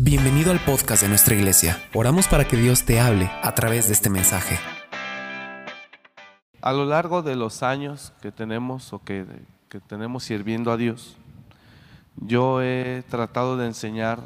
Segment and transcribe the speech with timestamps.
[0.00, 1.82] Bienvenido al podcast de nuestra iglesia.
[1.92, 4.56] Oramos para que Dios te hable a través de este mensaje.
[6.60, 9.26] A lo largo de los años que tenemos o que,
[9.68, 11.16] que tenemos sirviendo a Dios,
[12.14, 14.20] yo he tratado de enseñar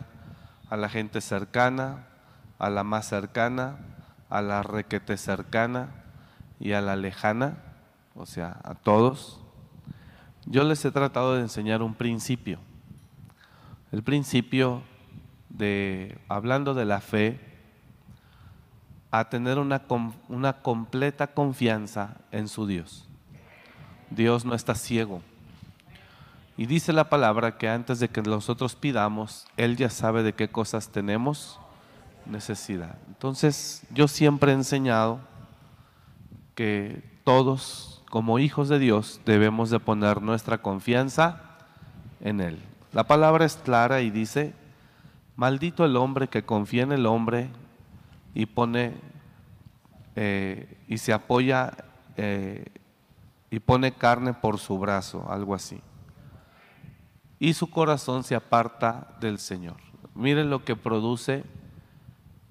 [0.69, 2.05] a la gente cercana,
[2.59, 3.79] a la más cercana,
[4.29, 5.89] a la requete cercana
[6.61, 7.57] y a la lejana,
[8.15, 9.41] o sea, a todos.
[10.45, 12.59] Yo les he tratado de enseñar un principio.
[13.91, 14.83] El principio
[15.53, 17.41] de, hablando de la fe,
[19.11, 19.83] a tener una,
[20.29, 23.07] una completa confianza en su Dios.
[24.11, 25.23] Dios no está ciego.
[26.57, 30.49] Y dice la palabra que antes de que nosotros pidamos, Él ya sabe de qué
[30.49, 31.59] cosas tenemos
[32.27, 32.97] necesidad.
[33.09, 35.21] Entonces, yo siempre he enseñado
[36.55, 41.41] que todos, como hijos de Dios, debemos de poner nuestra confianza
[42.21, 42.59] en Él.
[42.93, 44.55] La palabra es clara y dice,
[45.37, 47.49] Maldito el hombre que confía en el hombre
[48.35, 48.95] y pone
[50.15, 51.73] eh, y se apoya
[52.17, 52.67] eh,
[53.51, 55.81] y pone carne por su brazo, algo así.
[57.39, 59.77] Y su corazón se aparta del Señor.
[60.15, 61.45] Mire lo que produce,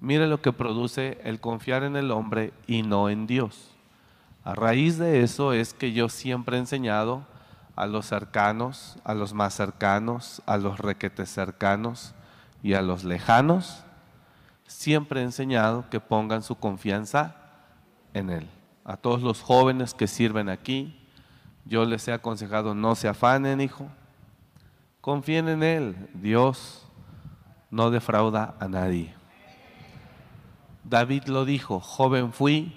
[0.00, 3.70] mire lo que produce el confiar en el hombre y no en Dios.
[4.44, 7.24] A raíz de eso es que yo siempre he enseñado
[7.76, 12.14] a los cercanos, a los más cercanos, a los requetes cercanos,
[12.62, 13.84] y a los lejanos,
[14.66, 17.36] siempre he enseñado que pongan su confianza
[18.14, 18.48] en Él.
[18.84, 20.98] A todos los jóvenes que sirven aquí,
[21.64, 23.88] yo les he aconsejado, no se afanen, hijo,
[25.00, 26.08] confíen en Él.
[26.14, 26.86] Dios
[27.70, 29.14] no defrauda a nadie.
[30.84, 32.76] David lo dijo, joven fui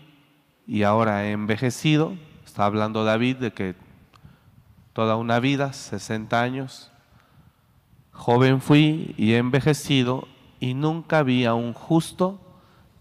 [0.68, 2.16] y ahora he envejecido.
[2.46, 3.76] Está hablando David de que
[4.94, 6.92] toda una vida, 60 años,
[8.16, 10.28] Joven fui y he envejecido
[10.60, 12.40] y nunca vi a un justo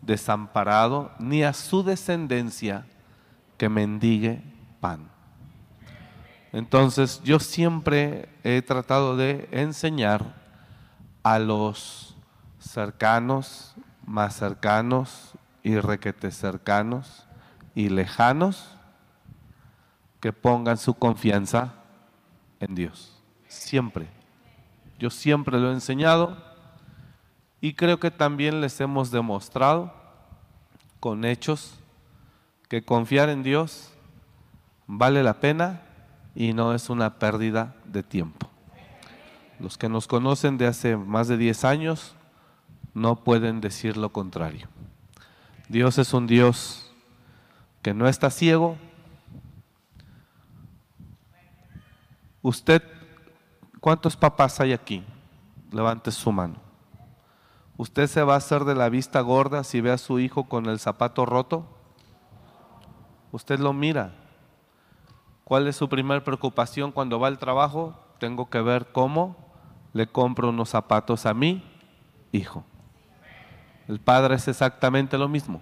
[0.03, 2.85] desamparado ni a su descendencia
[3.57, 4.43] que mendigue
[4.81, 5.09] pan.
[6.53, 10.35] Entonces yo siempre he tratado de enseñar
[11.23, 12.17] a los
[12.59, 13.75] cercanos,
[14.05, 17.27] más cercanos y requete cercanos
[17.75, 18.69] y lejanos
[20.21, 21.75] que pongan su confianza
[22.61, 23.23] en Dios.
[23.49, 24.24] Siempre.
[24.99, 26.37] Yo siempre lo he enseñado
[27.61, 29.93] y creo que también les hemos demostrado
[31.01, 31.75] con hechos
[32.69, 33.93] que confiar en Dios
[34.87, 35.83] vale la pena
[36.35, 38.49] y no es una pérdida de tiempo.
[39.59, 42.15] Los que nos conocen de hace más de 10 años
[42.93, 44.69] no pueden decir lo contrario.
[45.69, 46.93] Dios es un Dios
[47.83, 48.77] que no está ciego.
[52.43, 52.83] Usted
[53.85, 55.05] ¿Cuántos papás hay aquí?
[55.71, 56.55] Levante su mano.
[57.77, 60.65] ¿Usted se va a hacer de la vista gorda si ve a su hijo con
[60.71, 61.67] el zapato roto?
[63.31, 64.15] Usted lo mira.
[65.45, 67.95] ¿Cuál es su primera preocupación cuando va al trabajo?
[68.19, 69.37] Tengo que ver cómo
[69.93, 71.63] le compro unos zapatos a mi
[72.33, 72.65] hijo.
[73.87, 75.61] El Padre es exactamente lo mismo.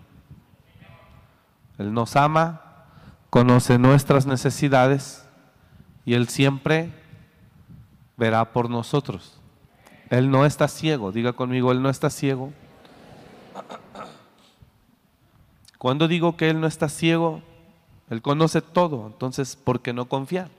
[1.76, 2.84] Él nos ama,
[3.30, 5.28] conoce nuestras necesidades
[6.04, 7.01] y Él siempre
[8.16, 9.38] verá por nosotros.
[10.10, 12.52] Él no está ciego, diga conmigo, Él no está ciego.
[15.78, 17.42] Cuando digo que Él no está ciego,
[18.10, 20.50] Él conoce todo, entonces, ¿por qué no confiar?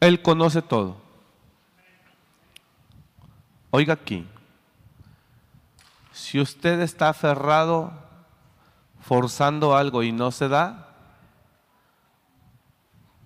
[0.00, 0.96] Él conoce todo.
[3.70, 4.26] Oiga aquí,
[6.12, 7.92] si usted está aferrado,
[9.00, 10.93] forzando algo y no se da,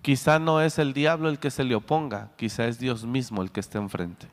[0.01, 3.51] Quizá no es el diablo el que se le oponga, quizá es Dios mismo el
[3.51, 4.27] que está enfrente.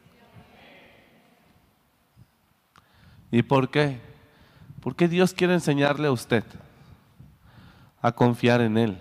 [3.31, 4.01] ¿Y por qué?
[4.81, 6.45] Porque Dios quiere enseñarle a usted
[8.01, 8.99] a confiar en Él.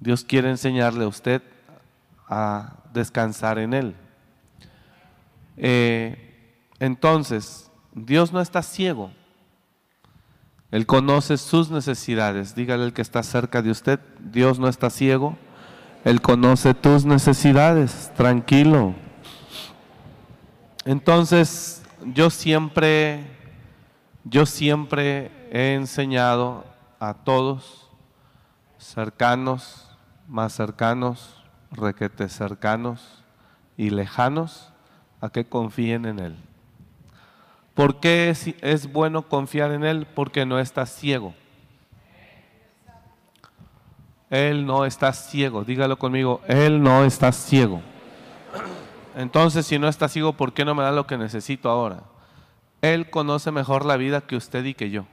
[0.00, 1.42] Dios quiere enseñarle a usted
[2.26, 3.94] a descansar en Él.
[5.56, 9.12] Eh, entonces, Dios no está ciego.
[10.70, 12.54] Él conoce sus necesidades.
[12.54, 15.36] Dígale el que está cerca de usted, Dios no está ciego.
[16.04, 18.12] Él conoce tus necesidades.
[18.16, 18.94] Tranquilo.
[20.84, 21.82] Entonces,
[22.14, 23.26] yo siempre,
[24.24, 26.64] yo siempre he enseñado
[27.00, 27.90] a todos,
[28.78, 29.88] cercanos,
[30.28, 33.24] más cercanos, requetes cercanos
[33.76, 34.72] y lejanos,
[35.20, 36.36] a que confíen en Él.
[37.80, 38.28] ¿Por qué
[38.60, 40.06] es, bueno confiar en Él?
[40.14, 41.32] Porque no está ciego.
[44.28, 45.64] Él no está ciego.
[45.64, 46.42] Dígalo conmigo.
[46.46, 47.80] Él no está ciego.
[49.16, 52.02] Entonces, si no está ciego, ¿por qué no me da lo que necesito ahora?
[52.82, 55.06] Él conoce mejor la vida que usted y que yo.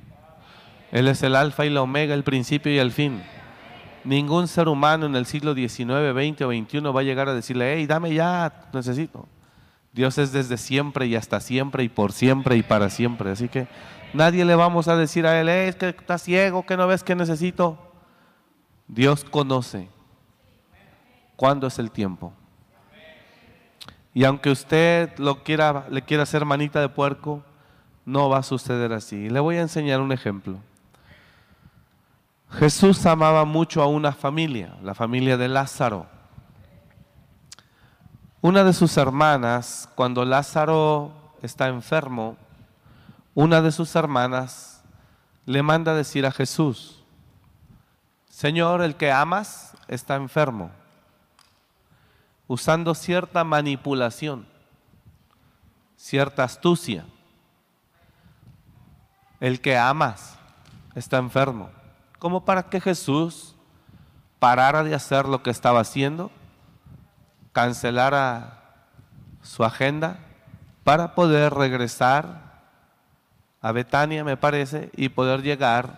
[0.92, 3.24] Él es el alfa y la omega, el principio y el fin.
[4.04, 7.76] Ningún ser humano en el siglo XIX, XX o XXI va a llegar a decirle,
[7.78, 9.26] hey, dame ya, necesito.
[9.94, 13.32] Dios es desde siempre y hasta siempre y por siempre y para siempre.
[13.32, 13.68] Así que
[14.14, 17.04] nadie le vamos a decir a él, hey, es que está ciego, que no ves
[17.04, 17.78] que necesito.
[18.88, 19.90] Dios conoce
[21.36, 22.34] cuándo es el tiempo.
[24.14, 27.44] Y aunque usted lo quiera, le quiera hacer manita de puerco,
[28.06, 29.30] no va a suceder así.
[29.30, 30.58] Le voy a enseñar un ejemplo.
[32.50, 36.08] Jesús amaba mucho a una familia, la familia de Lázaro.
[38.48, 41.12] Una de sus hermanas, cuando Lázaro
[41.42, 42.38] está enfermo,
[43.36, 44.82] una de sus hermanas
[45.46, 47.04] le manda decir a Jesús,
[48.30, 50.72] Señor, el que amas está enfermo,
[52.48, 54.48] usando cierta manipulación,
[55.98, 57.04] cierta astucia.
[59.42, 60.40] El que amas
[60.96, 61.70] está enfermo
[62.18, 63.58] como para que Jesús
[64.40, 66.32] parara de hacer lo que estaba haciendo,
[67.58, 68.60] cancelara
[69.42, 70.20] su agenda
[70.84, 72.62] para poder regresar
[73.64, 75.98] a Betania, me parece, y poder llegar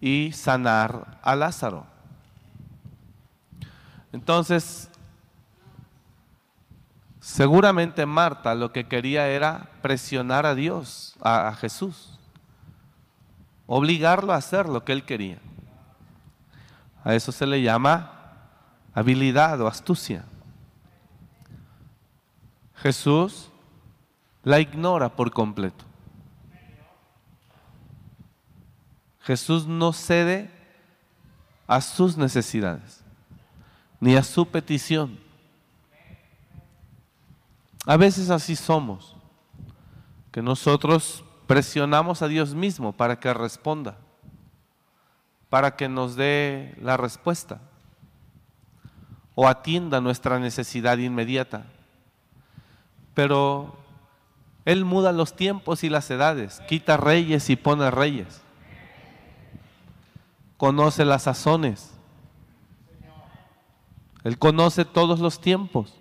[0.00, 1.86] y sanar a Lázaro.
[4.12, 4.88] Entonces,
[7.18, 12.16] seguramente Marta lo que quería era presionar a Dios, a, a Jesús
[13.66, 15.38] obligarlo a hacer lo que él quería.
[17.02, 18.12] A eso se le llama
[18.94, 20.26] habilidad o astucia.
[22.82, 23.50] Jesús
[24.42, 25.84] la ignora por completo.
[29.20, 30.50] Jesús no cede
[31.66, 33.04] a sus necesidades,
[34.00, 35.20] ni a su petición.
[37.86, 39.14] A veces así somos,
[40.32, 43.98] que nosotros presionamos a Dios mismo para que responda,
[45.48, 47.60] para que nos dé la respuesta
[49.34, 51.66] o atienda nuestra necesidad inmediata.
[53.14, 53.76] Pero
[54.64, 58.42] Él muda los tiempos y las edades, quita reyes y pone reyes,
[60.56, 61.92] conoce las sazones,
[64.24, 65.94] Él conoce todos los tiempos.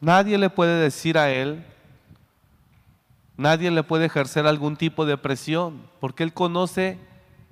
[0.00, 1.64] Nadie le puede decir a Él,
[3.40, 6.98] Nadie le puede ejercer algún tipo de presión porque Él conoce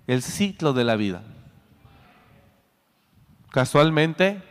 [0.07, 1.23] el ciclo de la vida.
[3.51, 4.43] Casualmente,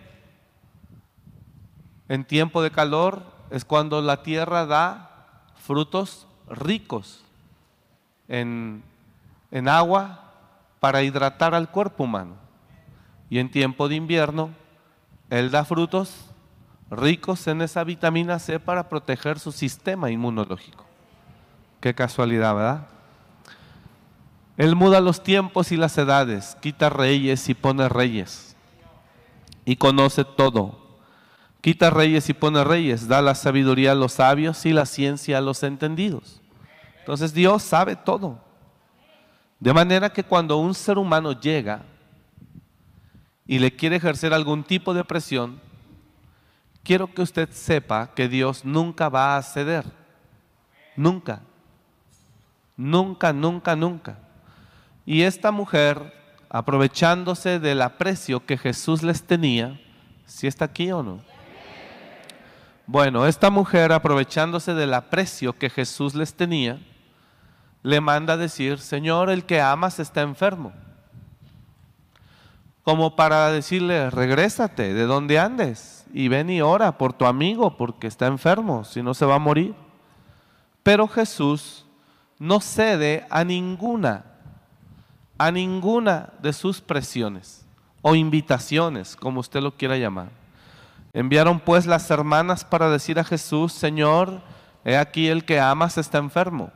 [2.10, 5.12] en tiempo de calor es cuando la tierra da
[5.56, 7.24] frutos ricos
[8.28, 8.84] en,
[9.68, 10.24] agua
[10.80, 12.36] para hidratar al cuerpo humano.
[13.30, 14.52] Y en tiempo de invierno,
[15.30, 16.26] Él da frutos
[16.90, 20.86] ricos en esa vitamina C para proteger su sistema inmunológico.
[21.82, 22.88] Qué casualidad, ¿verdad?
[24.56, 28.56] Él muda los tiempos y las edades, quita reyes y pone reyes.
[29.66, 30.87] Y conoce todo.
[31.68, 35.42] Quita reyes y pone reyes, da la sabiduría a los sabios y la ciencia a
[35.42, 36.42] los entendidos.
[37.00, 38.40] Entonces Dios sabe todo.
[39.60, 41.82] De manera que cuando un ser humano llega
[43.46, 45.60] y le quiere ejercer algún tipo de presión,
[46.84, 49.84] quiero que usted sepa que Dios nunca va a ceder.
[50.96, 51.42] Nunca.
[52.78, 54.20] Nunca, nunca, nunca.
[55.06, 56.14] Y esta mujer,
[56.48, 59.78] aprovechándose del aprecio que Jesús les tenía,
[60.26, 61.37] si está aquí o no?
[62.90, 66.80] Bueno, esta mujer, aprovechándose del aprecio que Jesús les tenía,
[67.84, 70.72] le manda a decir, Señor, el que amas está enfermo.
[72.84, 78.08] Como para decirle, regrésate de donde andes y ven y ora por tu amigo porque
[78.08, 79.76] está enfermo, si no se va a morir.
[80.82, 81.86] Pero Jesús
[82.40, 84.24] no cede a ninguna,
[85.38, 87.66] a ninguna de sus presiones
[88.02, 90.47] o invitaciones, como usted lo quiera llamar.
[91.14, 94.42] Enviaron pues las hermanas para decir a Jesús, Señor,
[94.86, 96.72] he aquí el que amas está enfermo.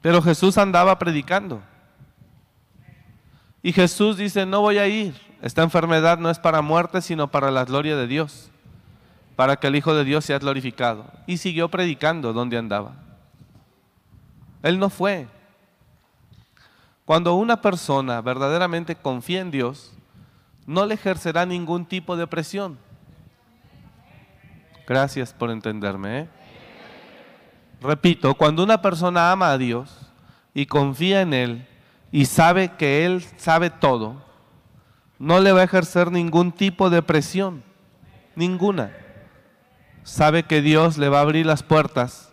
[0.00, 1.60] Pero Jesús andaba predicando.
[3.62, 5.14] Y Jesús dice, no voy a ir.
[5.42, 8.50] Esta enfermedad no es para muerte, sino para la gloria de Dios
[9.38, 11.04] para que el Hijo de Dios sea glorificado.
[11.24, 12.96] Y siguió predicando donde andaba.
[14.64, 15.28] Él no fue.
[17.04, 19.92] Cuando una persona verdaderamente confía en Dios,
[20.68, 22.78] no le ejercerá ningún tipo de presión.
[24.86, 26.18] Gracias por entenderme.
[26.18, 26.28] ¿eh?
[27.80, 30.12] Repito, cuando una persona ama a Dios
[30.52, 31.66] y confía en Él
[32.12, 34.22] y sabe que Él sabe todo,
[35.18, 37.62] no le va a ejercer ningún tipo de presión,
[38.36, 38.92] ninguna.
[40.02, 42.30] Sabe que Dios le va a abrir las puertas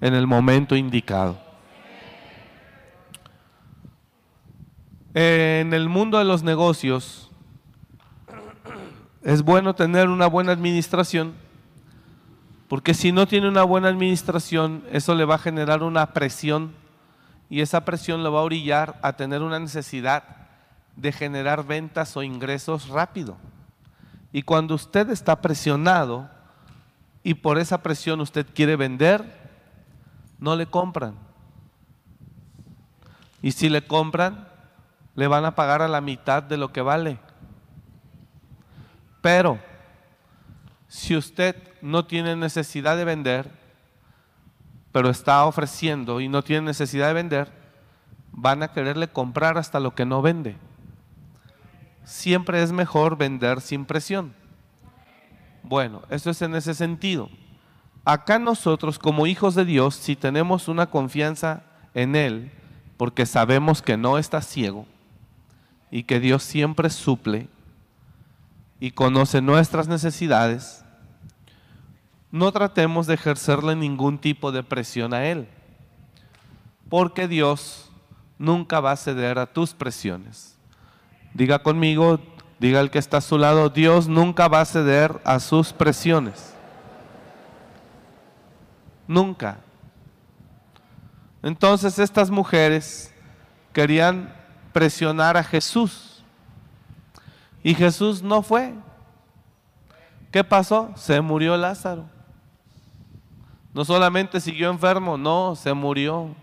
[0.00, 1.38] en el momento indicado.
[5.14, 7.30] En el mundo de los negocios
[9.22, 11.34] es bueno tener una buena administración,
[12.66, 16.72] porque si no tiene una buena administración, eso le va a generar una presión
[17.50, 20.24] y esa presión lo va a orillar a tener una necesidad
[20.96, 23.36] de generar ventas o ingresos rápido.
[24.32, 26.30] Y cuando usted está presionado
[27.22, 29.50] y por esa presión usted quiere vender,
[30.38, 31.16] no le compran.
[33.42, 34.48] Y si le compran,
[35.14, 37.18] le van a pagar a la mitad de lo que vale.
[39.20, 39.58] Pero
[40.88, 43.50] si usted no tiene necesidad de vender,
[44.90, 47.52] pero está ofreciendo y no tiene necesidad de vender,
[48.30, 50.56] van a quererle comprar hasta lo que no vende.
[52.04, 54.34] Siempre es mejor vender sin presión.
[55.62, 57.30] Bueno, eso es en ese sentido.
[58.04, 61.62] Acá nosotros como hijos de Dios, si tenemos una confianza
[61.94, 62.50] en Él,
[62.96, 64.86] porque sabemos que no está ciego
[65.92, 67.48] y que Dios siempre suple
[68.80, 70.84] y conoce nuestras necesidades,
[72.32, 75.46] no tratemos de ejercerle ningún tipo de presión a Él,
[76.88, 77.90] porque Dios
[78.38, 80.56] nunca va a ceder a tus presiones.
[81.34, 82.18] Diga conmigo,
[82.58, 86.54] diga el que está a su lado, Dios nunca va a ceder a sus presiones.
[89.06, 89.58] Nunca.
[91.42, 93.12] Entonces estas mujeres
[93.74, 94.41] querían
[94.72, 96.22] presionar a Jesús.
[97.62, 98.74] Y Jesús no fue.
[100.30, 100.90] ¿Qué pasó?
[100.96, 102.04] Se murió Lázaro.
[103.74, 106.34] No solamente siguió enfermo, no, se murió.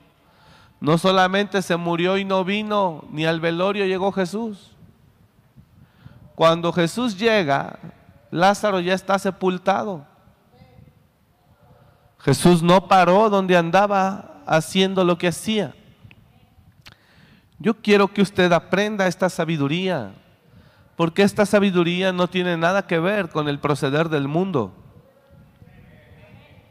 [0.79, 4.71] No solamente se murió y no vino, ni al velorio llegó Jesús.
[6.36, 7.79] Cuando Jesús llega,
[8.31, 10.05] Lázaro ya está sepultado.
[12.19, 15.74] Jesús no paró donde andaba haciendo lo que hacía.
[17.59, 20.13] Yo quiero que usted aprenda esta sabiduría,
[20.95, 24.73] porque esta sabiduría no tiene nada que ver con el proceder del mundo.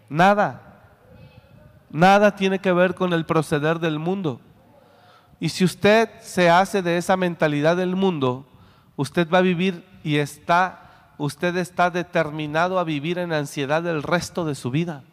[0.09, 0.63] Nada.
[1.91, 4.41] Nada tiene que ver con el proceder del mundo.
[5.41, 8.47] Y si usted se hace de esa mentalidad del mundo,
[8.97, 14.45] usted va a vivir y está, usted está determinado a vivir en ansiedad el resto
[14.45, 15.05] de su vida.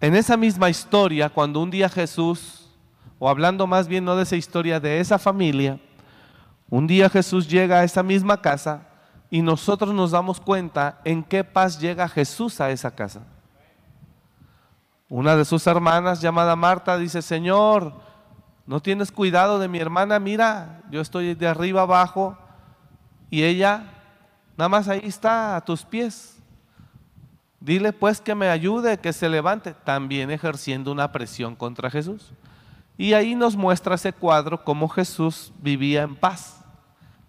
[0.00, 2.70] En esa misma historia, cuando un día Jesús,
[3.18, 5.80] o hablando más bien no de esa historia, de esa familia,
[6.70, 8.86] un día Jesús llega a esa misma casa
[9.28, 13.22] y nosotros nos damos cuenta en qué paz llega Jesús a esa casa.
[15.08, 17.94] Una de sus hermanas llamada Marta dice, Señor,
[18.66, 22.38] no tienes cuidado de mi hermana, mira, yo estoy de arriba abajo
[23.30, 23.84] y ella
[24.56, 26.37] nada más ahí está a tus pies.
[27.60, 32.32] Dile pues que me ayude, que se levante, también ejerciendo una presión contra Jesús.
[32.96, 36.64] Y ahí nos muestra ese cuadro cómo Jesús vivía en paz.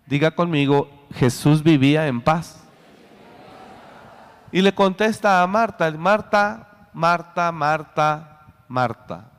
[0.06, 2.64] Diga conmigo, Jesús vivía en paz.
[4.52, 9.30] Y le contesta a Marta, Marta, Marta, Marta, Marta,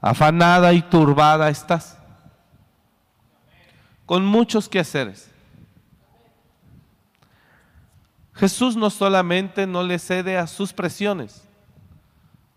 [0.00, 1.98] afanada y turbada estás,
[4.06, 5.33] con muchos quehaceres.
[8.34, 11.46] Jesús no solamente no le cede a sus presiones.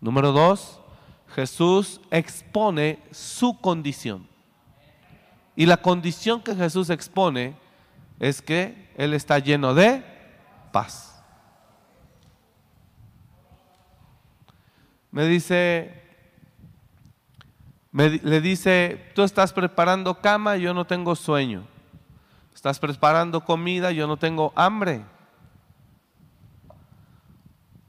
[0.00, 0.80] Número dos,
[1.34, 4.26] Jesús expone su condición.
[5.54, 7.56] Y la condición que Jesús expone
[8.18, 10.04] es que Él está lleno de
[10.72, 11.22] paz.
[15.10, 16.02] Me dice,
[17.92, 21.66] le dice, tú estás preparando cama, yo no tengo sueño.
[22.54, 25.04] Estás preparando comida, yo no tengo hambre.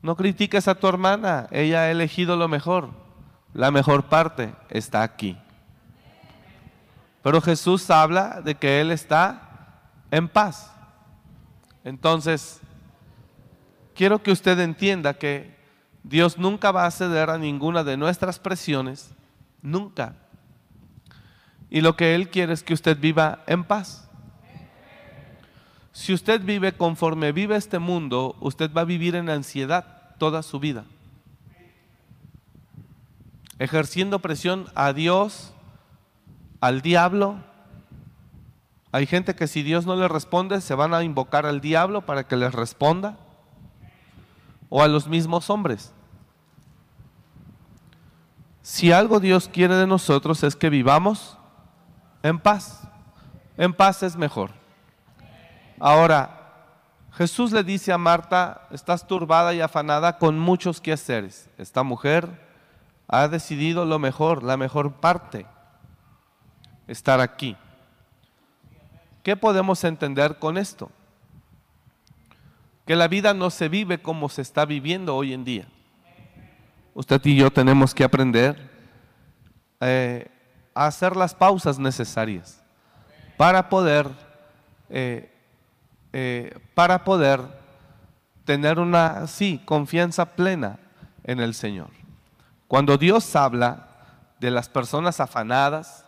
[0.01, 2.89] No critiques a tu hermana, ella ha elegido lo mejor.
[3.53, 5.37] La mejor parte está aquí.
[7.21, 10.71] Pero Jesús habla de que Él está en paz.
[11.83, 12.59] Entonces,
[13.93, 15.57] quiero que usted entienda que
[16.03, 19.11] Dios nunca va a ceder a ninguna de nuestras presiones,
[19.61, 20.15] nunca.
[21.69, 24.08] Y lo que Él quiere es que usted viva en paz.
[25.91, 30.60] Si usted vive conforme vive este mundo, usted va a vivir en ansiedad toda su
[30.60, 30.86] vida.
[33.58, 35.53] Ejerciendo presión a Dios,
[36.62, 37.38] al diablo.
[38.91, 42.27] Hay gente que si Dios no le responde, se van a invocar al diablo para
[42.27, 43.17] que les responda.
[44.69, 45.91] O a los mismos hombres.
[48.62, 51.38] Si algo Dios quiere de nosotros es que vivamos
[52.22, 52.88] en paz.
[53.58, 54.58] En paz es mejor.
[55.79, 56.39] Ahora,
[57.13, 61.50] Jesús le dice a Marta, estás turbada y afanada con muchos quehaceres.
[61.57, 62.29] Esta mujer
[63.07, 65.45] ha decidido lo mejor, la mejor parte,
[66.88, 67.55] estar aquí.
[69.24, 70.91] ¿Qué podemos entender con esto?
[72.86, 75.67] Que la vida no se vive como se está viviendo hoy en día.
[76.93, 78.69] Usted y yo tenemos que aprender
[79.79, 80.29] eh,
[80.74, 82.62] a hacer las pausas necesarias
[83.38, 84.07] para poder
[84.89, 85.31] eh,
[86.13, 87.41] eh, para poder
[88.45, 90.79] tener una, sí, confianza plena
[91.23, 91.89] en el Señor.
[92.67, 93.87] Cuando Dios habla
[94.39, 96.05] de las personas afanadas,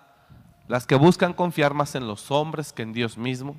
[0.67, 3.55] las que buscan confiar más en los hombres que en Dios mismo,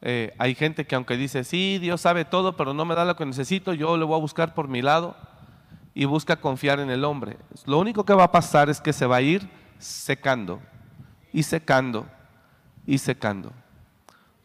[0.00, 3.16] eh, hay gente que aunque dice, sí, Dios sabe todo, pero no me da lo
[3.16, 5.16] que necesito, yo lo voy a buscar por mi lado
[5.94, 7.36] y busca confiar en el hombre.
[7.66, 10.60] Lo único que va a pasar es que se va a ir secando
[11.32, 12.06] y secando
[12.86, 13.52] y secando.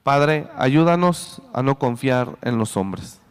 [0.04, 3.22] Padre, ayúdanos a no confiar en los hombres.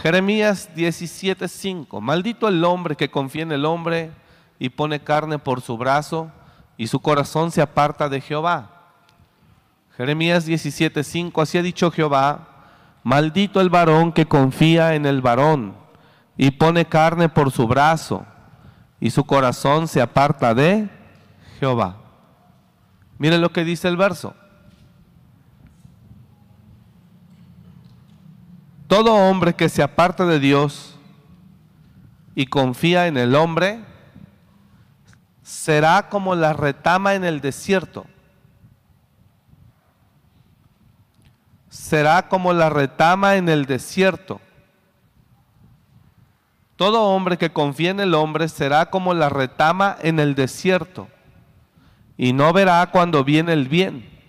[0.00, 2.00] Jeremías 17:5.
[2.00, 4.12] Maldito el hombre que confía en el hombre
[4.60, 6.30] y pone carne por su brazo
[6.76, 8.70] y su corazón se aparta de Jehová.
[9.96, 11.42] Jeremías 17:5.
[11.42, 12.46] Así ha dicho Jehová:
[13.02, 15.74] Maldito el varón que confía en el varón
[16.36, 18.24] y pone carne por su brazo
[19.00, 20.88] y su corazón se aparta de
[21.58, 21.96] Jehová.
[23.18, 24.34] Miren lo que dice el verso.
[28.90, 30.96] Todo hombre que se aparta de Dios
[32.34, 33.84] y confía en el hombre,
[35.44, 38.04] será como la retama en el desierto.
[41.68, 44.40] Será como la retama en el desierto.
[46.74, 51.06] Todo hombre que confía en el hombre será como la retama en el desierto
[52.16, 54.19] y no verá cuando viene el bien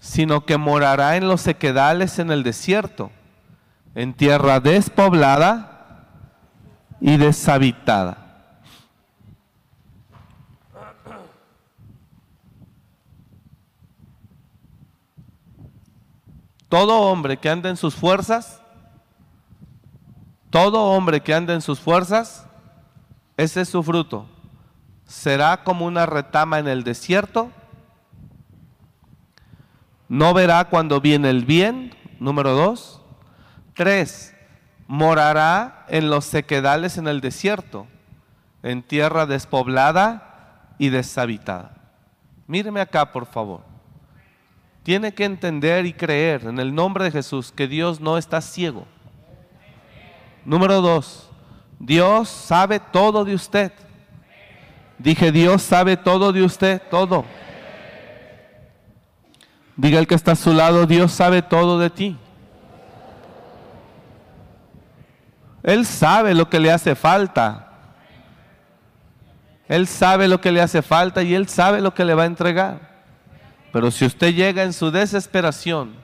[0.00, 3.10] sino que morará en los sequedales en el desierto,
[3.94, 6.06] en tierra despoblada
[7.00, 8.24] y deshabitada.
[16.68, 18.60] Todo hombre que anda en sus fuerzas,
[20.50, 22.46] todo hombre que anda en sus fuerzas,
[23.38, 24.26] ese es su fruto.
[25.06, 27.50] Será como una retama en el desierto
[30.08, 33.00] no verá cuando viene el bien, número dos.
[33.74, 34.34] Tres,
[34.86, 37.86] morará en los sequedales en el desierto,
[38.62, 41.72] en tierra despoblada y deshabitada.
[42.46, 43.60] Míreme acá, por favor.
[44.82, 48.86] Tiene que entender y creer en el nombre de Jesús que Dios no está ciego.
[50.46, 51.30] Número dos,
[51.78, 53.70] Dios sabe todo de usted.
[54.98, 57.26] Dije, Dios sabe todo de usted, todo.
[59.78, 62.16] Diga el que está a su lado, Dios sabe todo de ti.
[65.62, 67.68] Él sabe lo que le hace falta.
[69.68, 72.26] Él sabe lo que le hace falta y Él sabe lo que le va a
[72.26, 72.80] entregar.
[73.72, 75.94] Pero si usted llega en su desesperación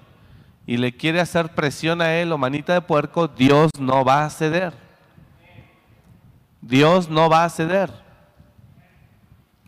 [0.67, 4.31] y le quiere hacer presión a Él o manita de puerco, Dios no va a
[4.31, 4.73] ceder.
[6.61, 7.91] Dios no va a ceder.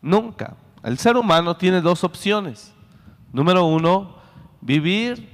[0.00, 0.54] Nunca.
[0.84, 2.75] El ser humano tiene dos opciones.
[3.37, 4.14] Número uno,
[4.62, 5.29] vivir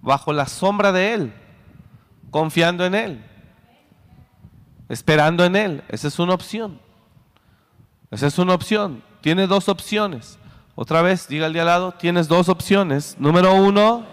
[0.00, 1.32] bajo la sombra de Él,
[2.30, 3.24] confiando en Él,
[4.88, 5.84] esperando en Él.
[5.88, 6.78] Esa es una opción.
[8.12, 9.02] Esa es una opción.
[9.20, 10.38] Tiene dos opciones.
[10.76, 13.16] Otra vez, diga al de al lado, tienes dos opciones.
[13.18, 14.04] Número uno,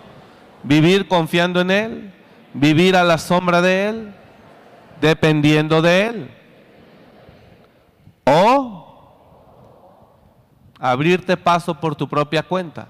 [0.63, 2.13] vivir confiando en Él,
[2.55, 4.15] vivir a la sombra de Él,
[4.99, 6.31] dependiendo de Él.
[8.25, 8.78] O
[10.79, 12.87] abrirte paso por tu propia cuenta.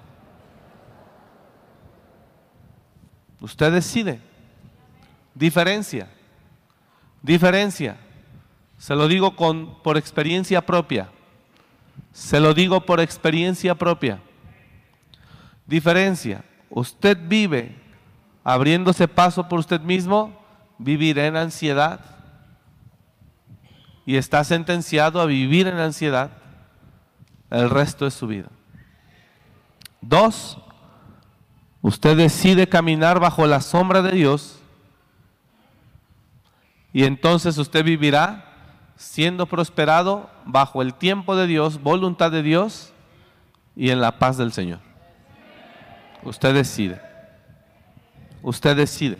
[3.42, 4.22] Usted decide.
[5.34, 6.08] Diferencia.
[7.22, 7.98] Diferencia.
[8.78, 11.10] Se lo digo con, por experiencia propia.
[12.14, 14.22] Se lo digo por experiencia propia.
[15.66, 16.44] Diferencia.
[16.70, 17.76] Usted vive
[18.44, 20.40] abriéndose paso por usted mismo,
[20.78, 22.00] vivirá en ansiedad.
[24.06, 26.39] Y está sentenciado a vivir en ansiedad
[27.50, 28.50] el resto de su vida.
[30.02, 30.58] Dos,
[31.82, 34.60] usted decide caminar bajo la sombra de Dios
[36.94, 38.46] y entonces usted vivirá
[38.96, 42.94] siendo prosperado bajo el tiempo de Dios, voluntad de Dios
[43.76, 44.80] y en la paz del Señor.
[46.24, 47.02] Usted decide.
[48.42, 49.18] Usted decide.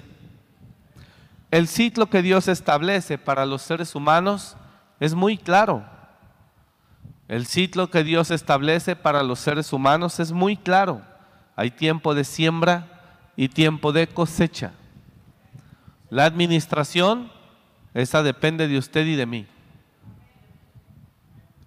[1.52, 4.56] El ciclo que Dios establece para los seres humanos
[5.00, 5.86] es muy claro.
[7.30, 11.04] El ciclo que Dios establece para los seres humanos es muy claro.
[11.56, 12.88] Hay tiempo de siembra
[13.36, 14.72] y tiempo de cosecha.
[16.10, 17.32] La administración,
[17.94, 19.46] esa depende de usted y de mí.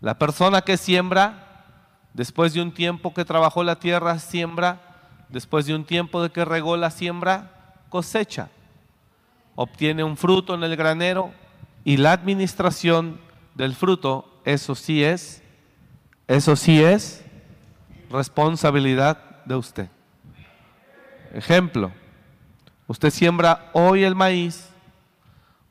[0.00, 1.64] La persona que siembra,
[2.12, 4.80] después de un tiempo que trabajó la tierra, siembra,
[5.28, 8.48] después de un tiempo de que regó la siembra, cosecha.
[9.54, 11.30] Obtiene un fruto en el granero
[11.84, 13.20] y la administración
[13.54, 15.41] del fruto, eso sí es,
[16.26, 17.24] eso sí es
[18.10, 19.88] responsabilidad de usted.
[21.32, 21.92] Ejemplo,
[22.86, 24.68] usted siembra hoy el maíz,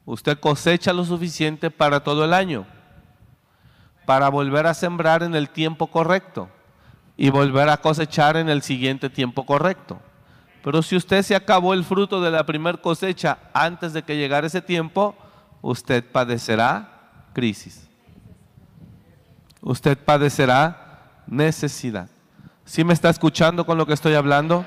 [0.06, 2.66] usted cosecha lo suficiente para todo el año
[4.06, 6.50] para volver a sembrar en el tiempo correcto
[7.18, 10.00] y volver a cosechar en el siguiente tiempo correcto.
[10.64, 14.48] Pero si usted se acabó el fruto de la primer cosecha antes de que llegara
[14.48, 15.16] ese tiempo,
[15.62, 17.91] usted padecerá crisis.
[19.62, 22.10] Usted padecerá necesidad.
[22.66, 24.66] ¿Sí me está escuchando con lo que estoy hablando?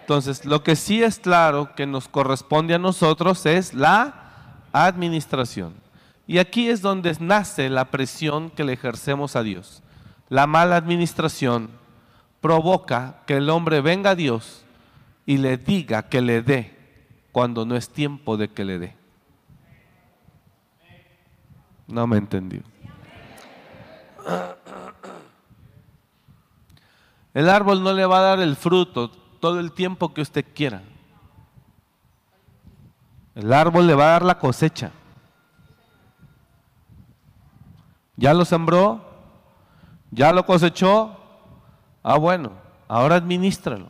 [0.00, 4.14] Entonces, lo que sí es claro que nos corresponde a nosotros es la
[4.72, 5.74] administración.
[6.26, 9.82] Y aquí es donde nace la presión que le ejercemos a Dios.
[10.28, 11.70] La mala administración
[12.40, 14.64] provoca que el hombre venga a Dios
[15.26, 16.76] y le diga que le dé
[17.32, 18.96] cuando no es tiempo de que le dé.
[21.86, 22.71] No me entendió.
[27.34, 30.82] El árbol no le va a dar el fruto todo el tiempo que usted quiera.
[33.34, 34.92] El árbol le va a dar la cosecha.
[38.16, 39.00] ¿Ya lo sembró?
[40.10, 41.16] ¿Ya lo cosechó?
[42.02, 42.52] Ah, bueno,
[42.86, 43.88] ahora administralo.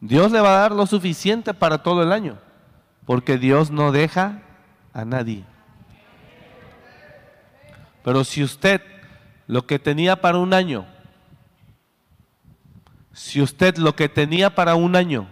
[0.00, 2.38] Dios le va a dar lo suficiente para todo el año,
[3.06, 4.42] porque Dios no deja
[4.92, 5.44] a nadie.
[8.02, 8.82] Pero si usted
[9.46, 10.86] lo que tenía para un año,
[13.12, 15.28] si usted lo que tenía para un año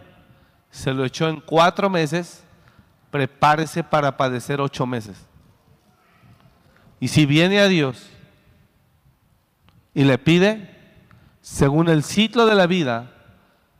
[0.70, 2.44] se lo echó en cuatro meses,
[3.10, 5.26] prepárese para padecer ocho meses.
[7.00, 8.08] Y si viene a Dios
[9.94, 10.74] y le pide,
[11.40, 13.12] según el ciclo de la vida,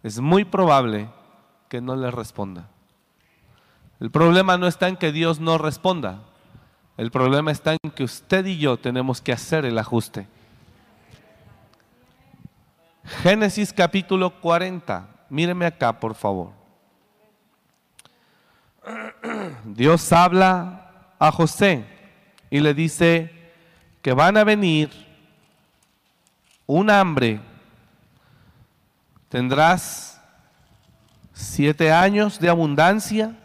[0.03, 1.11] es muy probable
[1.69, 2.69] que no le responda.
[4.01, 6.23] El problema no está en que Dios no responda.
[6.99, 10.27] El problema está en que usted y yo tenemos que hacer el ajuste.
[13.23, 15.09] Génesis capítulo 40.
[15.31, 16.51] Míreme acá, por favor.
[19.65, 21.87] Dios habla a José
[22.51, 23.33] y le dice
[24.03, 24.91] que van a venir
[26.67, 27.41] un hambre.
[29.29, 30.21] Tendrás
[31.33, 33.37] siete años de abundancia.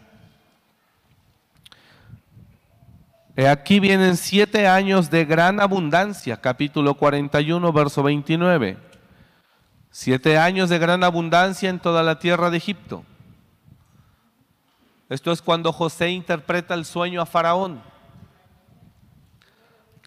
[3.23, 8.78] He aquí vienen siete años de gran abundancia, capítulo 41, verso 29.
[9.90, 13.04] Siete años de gran abundancia en toda la tierra de Egipto.
[15.08, 17.82] Esto es cuando José interpreta el sueño a Faraón.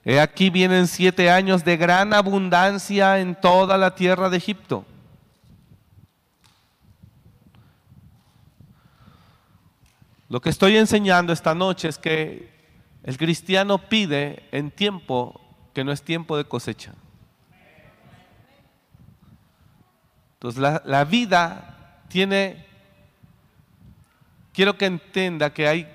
[0.04, 4.86] He aquí vienen siete años de gran abundancia en toda la tierra de Egipto.
[10.30, 12.57] Lo que estoy enseñando esta noche es que
[13.04, 15.40] el cristiano pide en tiempo
[15.74, 16.94] que no es tiempo de cosecha.
[20.34, 22.66] Entonces la, la vida tiene,
[24.54, 25.88] quiero que entienda que hay,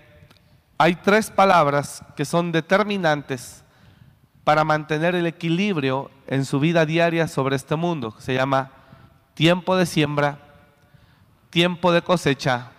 [0.79, 3.63] hay tres palabras que son determinantes
[4.45, 8.15] para mantener el equilibrio en su vida diaria sobre este mundo.
[8.19, 8.71] Se llama
[9.35, 10.39] tiempo de siembra,
[11.51, 12.73] tiempo de cosecha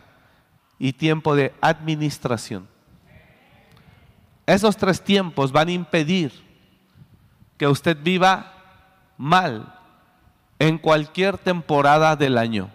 [0.80, 2.73] y tiempo de administración.
[4.46, 6.34] Esos tres tiempos van a impedir
[7.58, 8.54] que usted viva
[9.18, 9.80] mal
[10.60, 12.70] en cualquier temporada del año.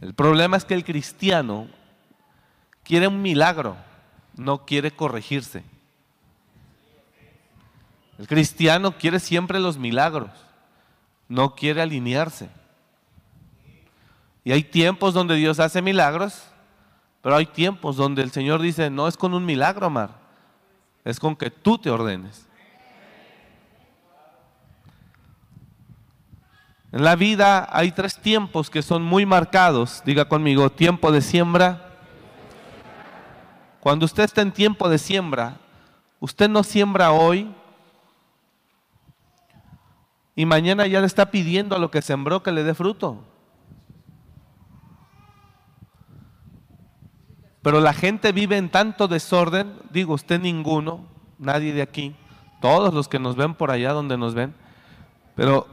[0.00, 1.66] El problema es que el cristiano
[2.84, 3.76] quiere un milagro,
[4.36, 5.64] no quiere corregirse.
[8.18, 10.30] El cristiano quiere siempre los milagros,
[11.28, 12.48] no quiere alinearse.
[14.44, 16.44] Y hay tiempos donde Dios hace milagros,
[17.22, 20.10] pero hay tiempos donde el Señor dice, no es con un milagro, Amar,
[21.04, 22.48] es con que tú te ordenes.
[26.90, 30.02] En la vida hay tres tiempos que son muy marcados.
[30.06, 31.96] Diga conmigo, tiempo de siembra.
[33.80, 35.58] Cuando usted está en tiempo de siembra,
[36.18, 37.54] usted no siembra hoy,
[40.34, 43.22] y mañana ya le está pidiendo a lo que sembró que le dé fruto.
[47.68, 51.04] Pero la gente vive en tanto desorden, digo usted ninguno,
[51.38, 52.16] nadie de aquí,
[52.62, 54.54] todos los que nos ven por allá donde nos ven,
[55.36, 55.66] pero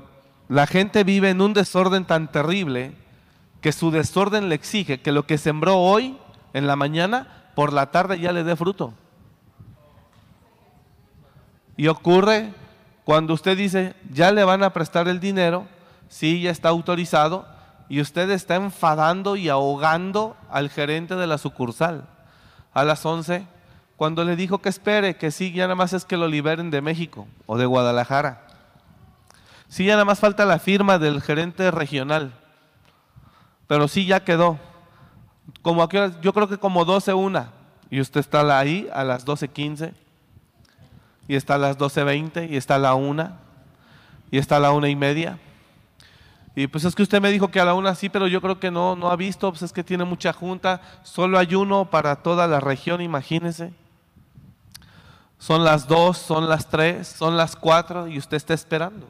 [0.49, 2.95] la gente vive en un desorden tan terrible
[3.61, 6.17] que su desorden le exige que lo que sembró hoy
[6.51, 8.93] en la mañana, por la tarde ya le dé fruto.
[11.77, 12.51] Y ocurre
[13.05, 15.65] cuando usted dice, ya le van a prestar el dinero,
[16.09, 17.47] sí, ya está autorizado,
[17.87, 22.07] y usted está enfadando y ahogando al gerente de la sucursal.
[22.73, 23.47] A las 11,
[23.95, 26.81] cuando le dijo que espere, que sí, ya nada más es que lo liberen de
[26.81, 28.41] México o de Guadalajara.
[29.67, 32.33] Sí, ya nada más falta la firma del gerente regional.
[33.67, 34.59] Pero sí, ya quedó.
[35.61, 37.51] Como aquí, yo creo que como 12 una.
[37.89, 39.93] Y usted está ahí a las 12.15.
[41.27, 42.49] Y está a las 12.20.
[42.49, 43.39] Y está a la una.
[44.31, 45.39] Y está a la una y media.
[46.55, 48.59] Y pues es que usted me dijo que a la una sí, pero yo creo
[48.59, 52.15] que no, no ha visto, pues es que tiene mucha junta, solo hay uno para
[52.15, 53.73] toda la región, imagínese.
[55.37, 59.05] Son las dos, son las tres, son las cuatro y usted está esperando.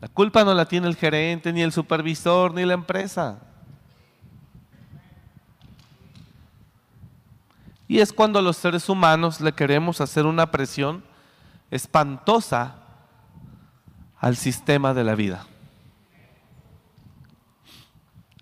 [0.00, 3.38] La culpa no la tiene el gerente, ni el supervisor, ni la empresa.
[7.86, 11.04] Y es cuando los seres humanos le queremos hacer una presión
[11.70, 12.76] espantosa
[14.18, 15.46] al sistema de la vida.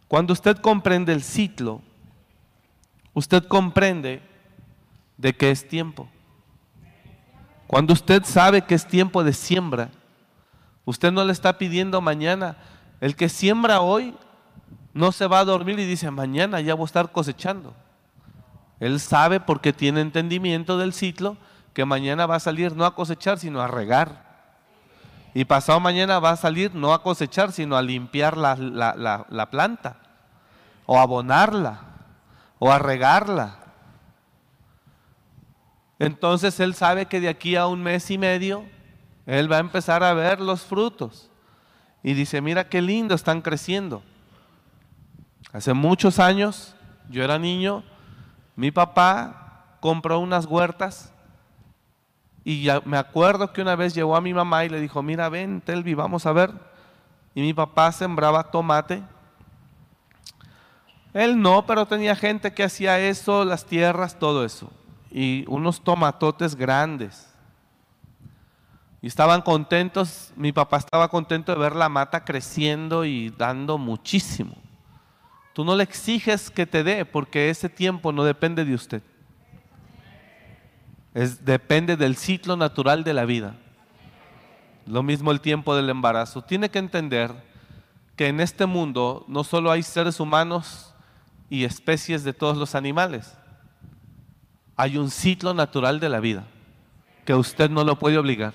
[0.09, 1.83] Cuando usted comprende el ciclo,
[3.13, 4.23] usted comprende
[5.19, 6.09] de qué es tiempo.
[7.67, 9.91] Cuando usted sabe que es tiempo de siembra,
[10.87, 12.57] usted no le está pidiendo mañana.
[13.03, 14.15] El que siembra hoy
[14.95, 17.75] no se va a dormir y dice, mañana ya voy a estar cosechando.
[18.81, 21.37] Él sabe porque tiene entendimiento del ciclo
[21.75, 24.28] que mañana va a salir no a cosechar, sino a regar.
[25.35, 29.97] Y pasado mañana va a salir no a cosechar, sino a limpiar la, la, planta,
[30.87, 31.81] o a abonarla,
[32.59, 33.59] o a regarla.
[35.99, 38.65] Entonces él sabe que de aquí a un mes y medio,
[39.27, 41.31] él va a empezar a ver los frutos.
[42.03, 44.03] Y dice, mira qué lindo, están creciendo.
[45.53, 46.75] Hace muchos años,
[47.09, 47.83] yo era niño,
[48.57, 51.13] mi papá compró unas huertas
[52.49, 55.61] y me acuerdo que una vez llegó a mi mamá y le dijo, mira, ven,
[55.61, 56.51] Telvi, vamos a ver.
[57.35, 59.03] Y mi papá sembraba tomate.
[61.13, 64.73] Él no, pero tenía gente que hacía eso, las tierras, todo eso.
[65.11, 67.29] Y unos tomatotes grandes.
[69.03, 74.57] Y estaban contentos, mi papá estaba contento de ver la mata creciendo y dando muchísimo.
[75.53, 79.03] Tú no le exiges que te dé porque ese tiempo no depende de usted
[81.13, 83.57] depende del ciclo natural de la vida.
[84.87, 86.43] Lo mismo el tiempo del embarazo.
[86.43, 87.33] Tiene que entender
[88.17, 90.95] que en este mundo no solo hay seres humanos
[91.51, 93.37] y especies de todos los animales.
[94.77, 96.45] Hay un ciclo natural de la vida
[97.25, 98.55] que usted no lo puede obligar.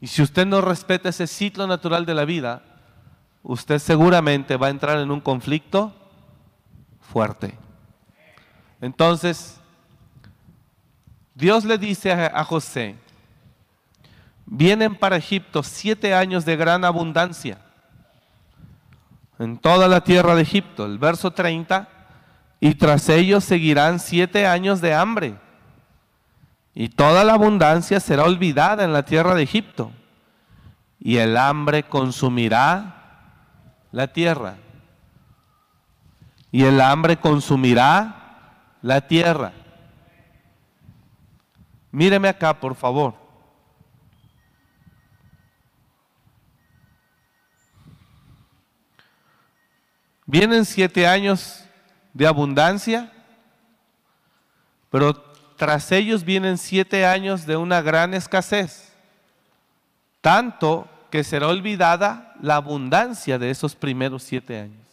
[0.00, 2.62] Y si usted no respeta ese ciclo natural de la vida,
[3.42, 5.92] usted seguramente va a entrar en un conflicto
[7.00, 7.58] fuerte.
[8.80, 9.59] Entonces,
[11.34, 12.96] Dios le dice a, José,
[14.46, 17.58] vienen para Egipto siete años de gran abundancia
[19.38, 20.84] en toda la tierra de Egipto.
[20.84, 21.88] El verso 30,
[22.60, 25.36] y tras ellos seguirán siete años de hambre,
[26.74, 29.92] y toda la abundancia será olvidada en la tierra de Egipto,
[30.98, 32.96] y el hambre consumirá
[33.92, 34.56] la tierra,
[36.52, 38.20] y el hambre consumirá
[38.82, 39.52] la tierra.
[41.90, 43.14] Míreme acá, por favor.
[50.26, 51.64] Vienen siete años
[52.14, 53.12] de abundancia,
[54.88, 55.12] pero
[55.56, 58.92] tras ellos vienen siete años de una gran escasez,
[60.20, 64.86] tanto que será olvidada la abundancia de esos primeros siete años.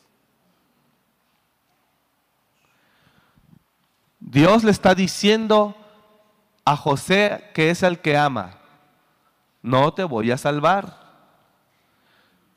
[4.20, 5.76] Dios le está diciendo
[6.68, 8.58] a José, que es el que ama,
[9.62, 11.00] no te voy a salvar.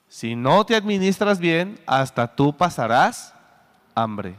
[0.08, 3.32] Si no te administras bien, hasta tú pasarás
[3.94, 4.34] hambre.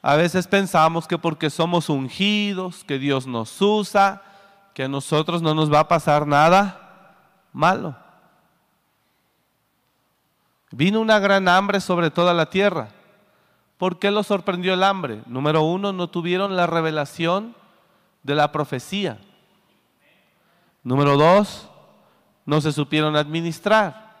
[0.00, 4.22] A veces pensamos que porque somos ungidos, que Dios nos usa,
[4.72, 7.94] que a nosotros no nos va a pasar nada malo.
[10.70, 12.88] Vino una gran hambre sobre toda la tierra.
[13.80, 15.22] ¿Por qué lo sorprendió el hambre?
[15.24, 17.56] Número uno, no tuvieron la revelación
[18.22, 19.18] de la profecía.
[20.82, 21.70] Número dos,
[22.44, 24.18] no se supieron administrar.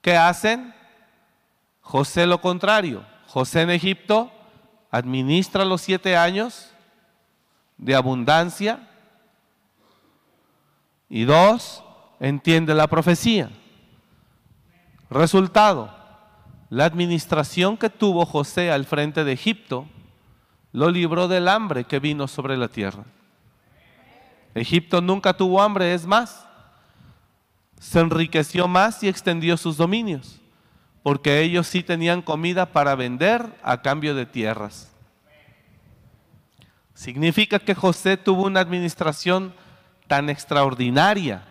[0.00, 0.74] ¿Qué hacen?
[1.82, 3.04] José lo contrario.
[3.26, 4.32] José en Egipto
[4.90, 6.72] administra los siete años
[7.76, 8.88] de abundancia
[11.10, 11.84] y dos,
[12.20, 13.50] entiende la profecía.
[15.10, 16.01] Resultado,
[16.72, 19.86] la administración que tuvo José al frente de Egipto
[20.72, 23.04] lo libró del hambre que vino sobre la tierra.
[24.54, 26.46] Egipto nunca tuvo hambre, es más,
[27.78, 30.40] se enriqueció más y extendió sus dominios,
[31.02, 34.90] porque ellos sí tenían comida para vender a cambio de tierras.
[36.94, 39.52] Significa que José tuvo una administración
[40.06, 41.44] tan extraordinaria,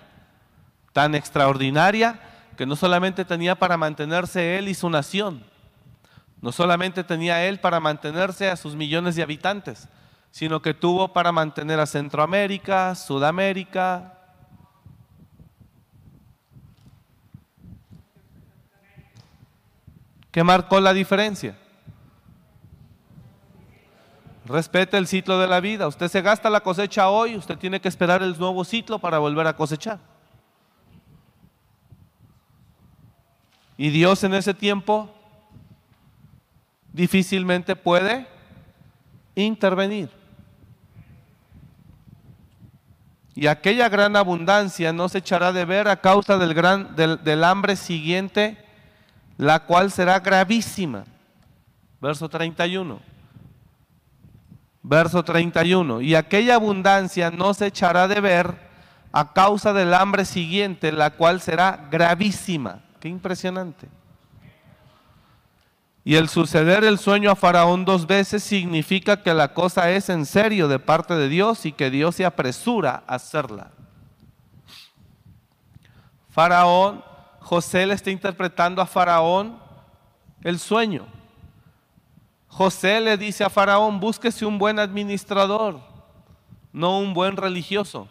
[0.94, 5.44] tan extraordinaria, que no solamente tenía para mantenerse él y su nación,
[6.42, 9.88] no solamente tenía él para mantenerse a sus millones de habitantes,
[10.32, 14.18] sino que tuvo para mantener a Centroamérica, Sudamérica.
[20.32, 21.58] ¿Qué marcó la diferencia?
[24.46, 25.88] Respete el ciclo de la vida.
[25.88, 29.46] Usted se gasta la cosecha hoy, usted tiene que esperar el nuevo ciclo para volver
[29.46, 30.00] a cosechar.
[33.82, 35.10] Y Dios en ese tiempo
[36.94, 38.28] difícilmente puede
[39.34, 40.08] intervenir.
[43.34, 47.76] Y aquella gran abundancia no se echará de ver a causa del, gran, del, hambre
[47.76, 48.64] siguiente,
[49.38, 51.06] la cual será gravísima.
[52.00, 53.00] Verso 31.
[54.84, 56.02] Verso 31.
[56.02, 58.54] Y aquella abundancia no se echará de ver
[59.12, 62.84] a causa del hambre siguiente, la cual será gravísima.
[63.02, 63.90] Qué impresionante.
[66.04, 70.28] Y el suceder el sueño a Faraón dos veces significa que la cosa es en
[70.28, 73.72] serio de parte de Dios y que Dios se apresura a hacerla.
[76.30, 77.04] Faraón,
[77.40, 79.58] José le está interpretando a Faraón
[80.44, 81.08] el sueño.
[82.50, 85.82] José le dice a Faraón, búsquese un buen administrador,
[86.72, 88.08] no un buen religioso,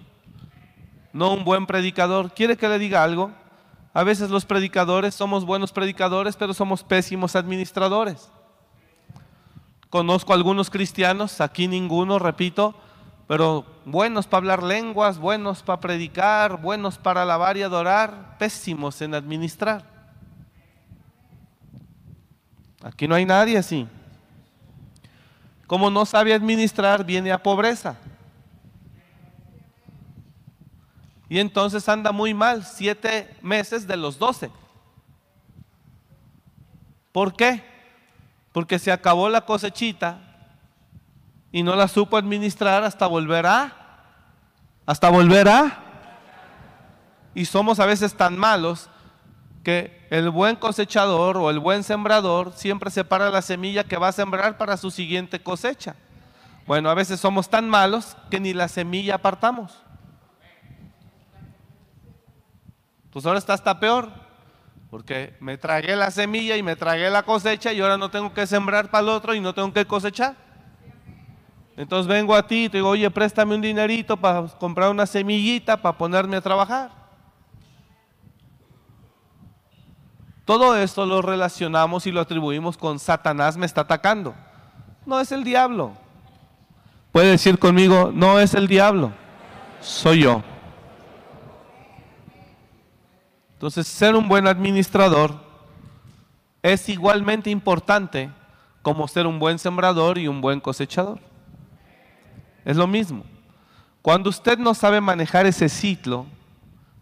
[1.12, 2.34] no un buen predicador.
[2.34, 3.32] ¿Quiere que le diga algo?
[3.92, 8.30] A veces los predicadores somos buenos predicadores, pero somos pésimos administradores.
[9.88, 12.74] Conozco algunos cristianos, aquí ninguno, repito,
[13.26, 19.14] pero buenos para hablar lenguas, buenos para predicar, buenos para alabar y adorar, pésimos en
[19.14, 19.84] administrar.
[22.82, 23.88] Aquí no hay nadie así.
[25.66, 27.96] Como no sabe administrar, viene a pobreza.
[31.30, 34.50] Y entonces anda muy mal, siete meses de los doce.
[37.12, 37.62] ¿Por qué?
[38.50, 40.18] Porque se acabó la cosechita
[41.52, 43.72] y no la supo administrar hasta volver a,
[44.86, 45.84] hasta volver a.
[47.32, 48.90] Y somos a veces tan malos
[49.62, 54.12] que el buen cosechador o el buen sembrador siempre separa la semilla que va a
[54.12, 55.94] sembrar para su siguiente cosecha.
[56.66, 59.80] Bueno, a veces somos tan malos que ni la semilla apartamos.
[63.12, 64.08] Pues ahora está hasta peor,
[64.90, 68.46] porque me tragué la semilla y me tragué la cosecha y ahora no tengo que
[68.46, 70.36] sembrar para el otro y no tengo que cosechar.
[71.76, 75.76] Entonces vengo a ti y te digo, oye, préstame un dinerito para comprar una semillita
[75.76, 76.90] para ponerme a trabajar.
[80.44, 84.34] Todo esto lo relacionamos y lo atribuimos con Satanás me está atacando.
[85.06, 85.92] No es el diablo.
[87.12, 89.12] Puede decir conmigo, no es el diablo,
[89.80, 90.42] soy yo.
[93.60, 95.34] Entonces, ser un buen administrador
[96.62, 98.30] es igualmente importante
[98.80, 101.20] como ser un buen sembrador y un buen cosechador.
[102.64, 103.22] Es lo mismo.
[104.00, 106.24] Cuando usted no sabe manejar ese ciclo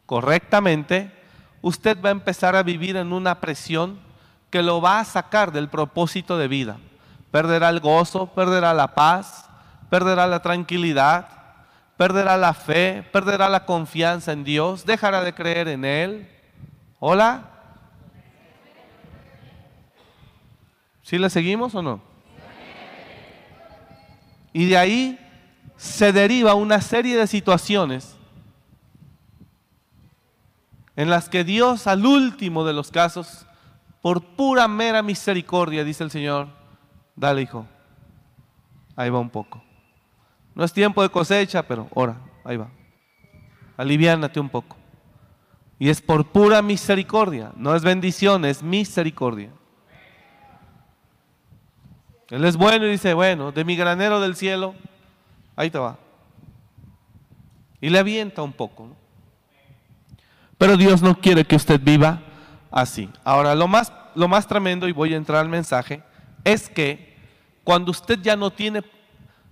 [0.04, 1.12] correctamente,
[1.62, 4.00] usted va a empezar a vivir en una presión
[4.50, 6.78] que lo va a sacar del propósito de vida.
[7.30, 9.48] Perderá el gozo, perderá la paz,
[9.88, 11.28] perderá la tranquilidad,
[11.96, 16.28] perderá la fe, perderá la confianza en Dios, dejará de creer en Él,
[17.00, 17.44] ¿Hola?
[21.02, 22.00] ¿Sí le seguimos o no?
[24.52, 25.18] Y de ahí
[25.76, 28.16] se deriva una serie de situaciones
[30.96, 33.46] en las que Dios al último de los casos,
[34.02, 36.48] por pura mera misericordia, dice el Señor,
[37.14, 37.66] dale hijo,
[38.96, 39.62] ahí va un poco.
[40.56, 42.68] No es tiempo de cosecha, pero ora, ahí va.
[43.76, 44.77] Aliviánate un poco.
[45.78, 49.50] Y es por pura misericordia, no es bendición, es misericordia.
[52.30, 54.74] Él es bueno y dice, bueno, de mi granero del cielo,
[55.56, 55.98] ahí te va.
[57.80, 58.88] Y le avienta un poco.
[60.58, 62.20] Pero Dios no quiere que usted viva
[62.70, 63.08] así.
[63.24, 66.02] Ahora, lo más, lo más tremendo, y voy a entrar al mensaje,
[66.44, 67.16] es que
[67.62, 68.82] cuando usted ya no tiene,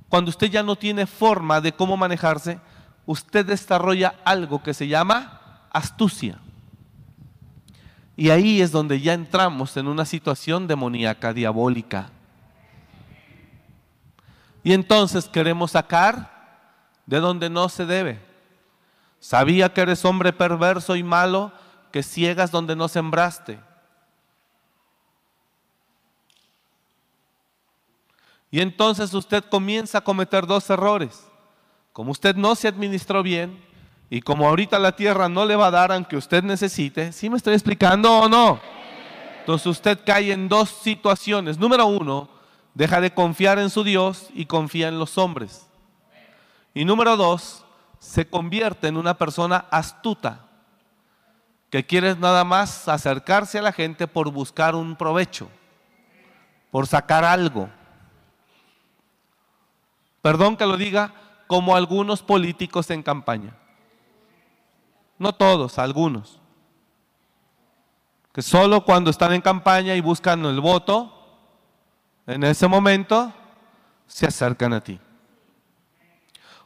[0.09, 2.59] cuando usted ya no tiene forma de cómo manejarse,
[3.07, 5.41] usted desarrolla algo que se llama
[5.77, 6.39] astucia.
[8.17, 12.11] Y ahí es donde ya entramos en una situación demoníaca, diabólica.
[14.65, 16.65] Y entonces queremos sacar
[17.05, 18.21] de donde no se debe.
[19.21, 21.53] Sabía que eres hombre perverso y malo,
[21.93, 23.61] que ciegas donde no sembraste.
[28.51, 31.27] Y entonces usted comienza a cometer dos errores.
[31.93, 33.66] Como usted no se administró bien
[34.09, 37.37] y como ahorita la tierra no le va a dar aunque usted necesite, ¿sí me
[37.37, 38.61] estoy explicando o no?
[39.41, 41.59] Entonces usted cae en dos situaciones.
[41.59, 42.29] Número uno,
[42.75, 45.67] deja de confiar en su Dios y confía en los hombres.
[46.75, 47.65] Y número dos,
[47.99, 50.41] se convierte en una persona astuta,
[51.71, 55.49] que quiere nada más acercarse a la gente por buscar un provecho,
[56.71, 57.69] por sacar algo.
[60.23, 61.15] Perdón que lo diga,
[61.47, 63.55] como algunos políticos en campaña.
[65.19, 66.41] No todos, algunos.
[68.33, 71.13] Que solo cuando están en campaña y buscan el voto,
[72.27, 73.33] en ese momento
[74.07, 75.01] se acercan a ti.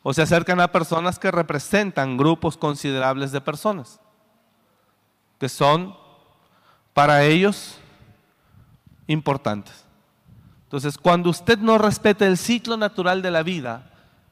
[0.03, 4.01] O se acercan a personas que representan grupos considerables de personas,
[5.39, 5.95] que son
[6.95, 7.79] para ellos
[9.07, 9.85] importantes.
[10.65, 13.90] Entonces, cuando usted no respeta el ciclo natural de la vida,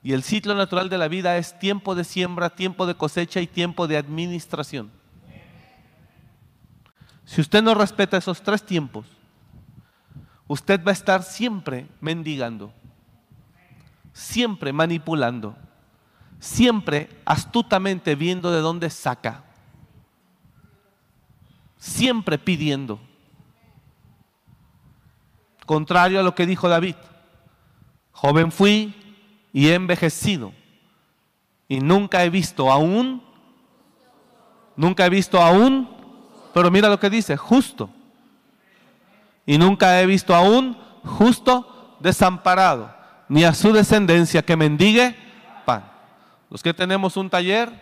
[0.08, 3.46] y el ciclo natural de la vida es tiempo de siembra, tiempo de cosecha y
[3.46, 4.90] tiempo de administración.
[7.26, 9.04] Si usted no respeta esos tres tiempos,
[10.46, 12.72] usted va a estar siempre mendigando,
[14.14, 15.54] siempre manipulando,
[16.38, 19.44] siempre astutamente viendo de dónde saca,
[21.76, 22.98] siempre pidiendo.
[25.66, 26.96] Contrario a lo que dijo David,
[28.12, 28.97] joven fui
[29.52, 30.52] y he envejecido
[31.68, 33.22] y nunca he visto aún,
[34.76, 35.88] nunca he visto aún,
[36.54, 37.90] pero mira lo que dice, justo
[39.48, 42.94] y nunca he visto aún justo desamparado,
[43.30, 45.16] ni a su descendencia que mendigue
[45.64, 45.90] pan.
[46.50, 47.72] Los que tenemos un taller,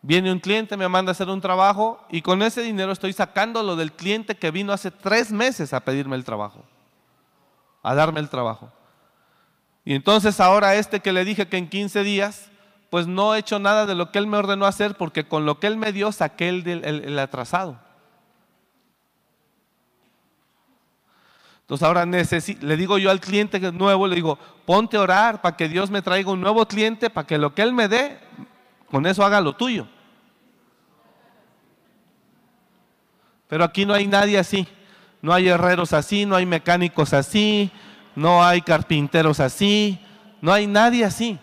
[0.00, 3.62] viene un cliente, me manda a hacer un trabajo y con ese dinero estoy sacando
[3.62, 6.64] lo del cliente que vino hace tres meses a pedirme el trabajo,
[7.82, 8.72] a darme el trabajo.
[9.88, 12.50] Y entonces ahora este que le dije que en 15 días,
[12.90, 15.58] pues no he hecho nada de lo que él me ordenó hacer porque con lo
[15.58, 17.80] que él me dio saqué el, el atrasado.
[21.62, 25.70] Entonces ahora le digo yo al cliente nuevo, le digo, ponte a orar para que
[25.70, 28.20] Dios me traiga un nuevo cliente, para que lo que Él me dé,
[28.90, 29.88] con eso haga lo tuyo.
[33.48, 34.68] Pero aquí no hay nadie así.
[35.22, 37.72] No hay herreros así, no hay mecánicos así,
[38.18, 39.96] no hay carpinteros así,
[40.40, 41.38] no hay nadie así.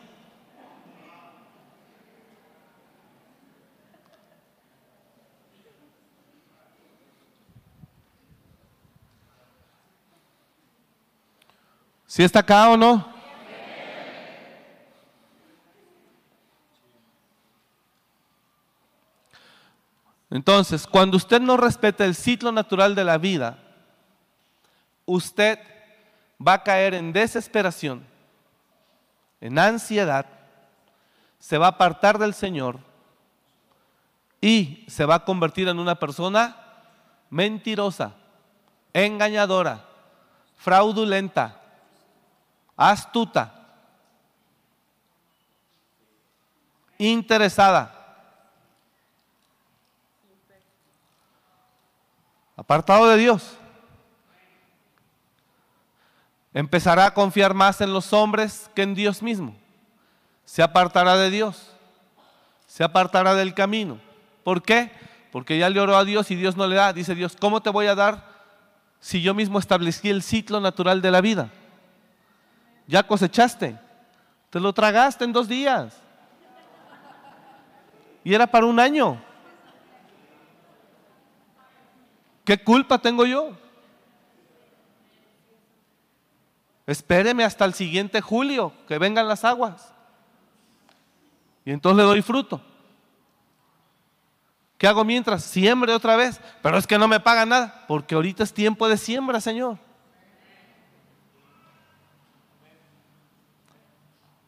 [12.05, 13.07] ¿Sí está acá o no?
[20.29, 23.59] Entonces, cuando usted no respeta el ciclo natural de la vida,
[25.05, 25.74] usted
[26.39, 28.05] va a caer en desesperación,
[29.41, 30.25] en ansiedad,
[31.39, 32.79] se va a apartar del Señor
[34.41, 36.57] y se va a convertir en una persona
[37.29, 38.13] mentirosa,
[38.93, 39.85] engañadora,
[40.57, 41.61] fraudulenta,
[42.75, 43.53] astuta,
[46.97, 47.91] interesada,
[52.55, 53.57] apartado de Dios.
[56.55, 59.55] Empezará a confiar más en los hombres que en Dios mismo.
[60.43, 61.71] Se apartará de Dios.
[62.65, 63.99] Se apartará del camino.
[64.43, 64.89] ¿Por qué?
[65.31, 66.93] Porque ya le oró a Dios y Dios no le da.
[66.93, 68.27] Dice Dios, ¿cómo te voy a dar
[68.99, 71.51] si yo mismo establecí el ciclo natural de la vida?
[72.87, 73.77] ya cosechaste,
[74.49, 75.93] te lo tragaste en dos días.
[78.23, 79.21] Y era para un año.
[82.43, 83.57] ¿Qué culpa tengo yo?
[86.87, 89.91] Espéreme hasta el siguiente julio, que vengan las aguas.
[91.65, 92.61] Y entonces le doy fruto.
[94.77, 95.43] ¿Qué hago mientras?
[95.43, 96.39] Siembre otra vez.
[96.61, 99.79] Pero es que no me paga nada, porque ahorita es tiempo de siembra, Señor.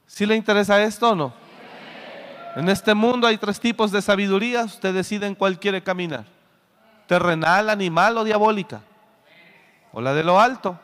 [0.05, 1.33] ¿Sí le interesa esto o no?
[2.55, 6.25] En este mundo hay tres tipos de sabiduría, usted decide en cuál quiere caminar.
[7.07, 8.81] terrenal, animal o diabólica.
[9.93, 10.77] O la de lo alto.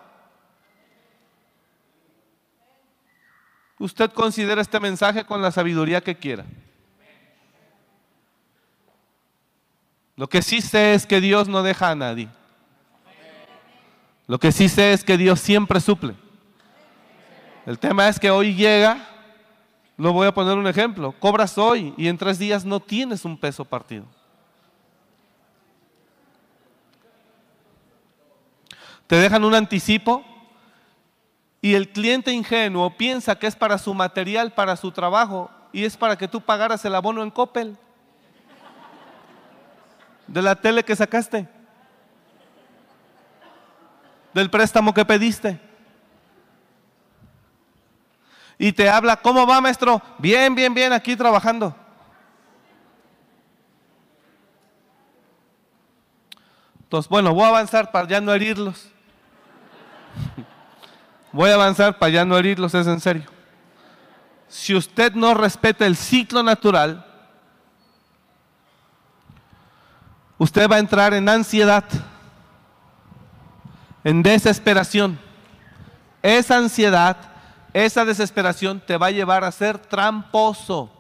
[3.80, 6.46] Usted considera este mensaje con la sabiduría que quiera.
[10.16, 12.30] Lo que sí sé es que Dios no deja a nadie.
[14.28, 16.16] Lo que sí sé es que Dios siempre suple.
[17.66, 19.08] El tema es que hoy llega,
[19.98, 23.38] lo voy a poner un ejemplo, cobras hoy y en tres días no tienes un
[23.38, 24.06] peso partido.
[29.08, 30.24] Te dejan un anticipo
[31.64, 35.96] y el cliente ingenuo piensa que es para su material, para su trabajo y es
[35.96, 37.78] para que tú pagaras el abono en Coppel
[40.28, 41.48] de la tele que sacaste,
[44.34, 45.58] del préstamo que pediste.
[48.58, 50.02] Y te habla, ¿cómo va maestro?
[50.18, 51.74] Bien, bien, bien, aquí trabajando.
[56.82, 58.92] Entonces, bueno, voy a avanzar para ya no herirlos.
[61.34, 63.26] Voy a avanzar para ya no herirlos, es en serio.
[64.48, 67.04] Si usted no respeta el ciclo natural,
[70.38, 71.86] usted va a entrar en ansiedad,
[74.04, 75.20] en desesperación.
[76.22, 77.18] Esa ansiedad,
[77.74, 80.92] esa desesperación te va a llevar a ser tramposo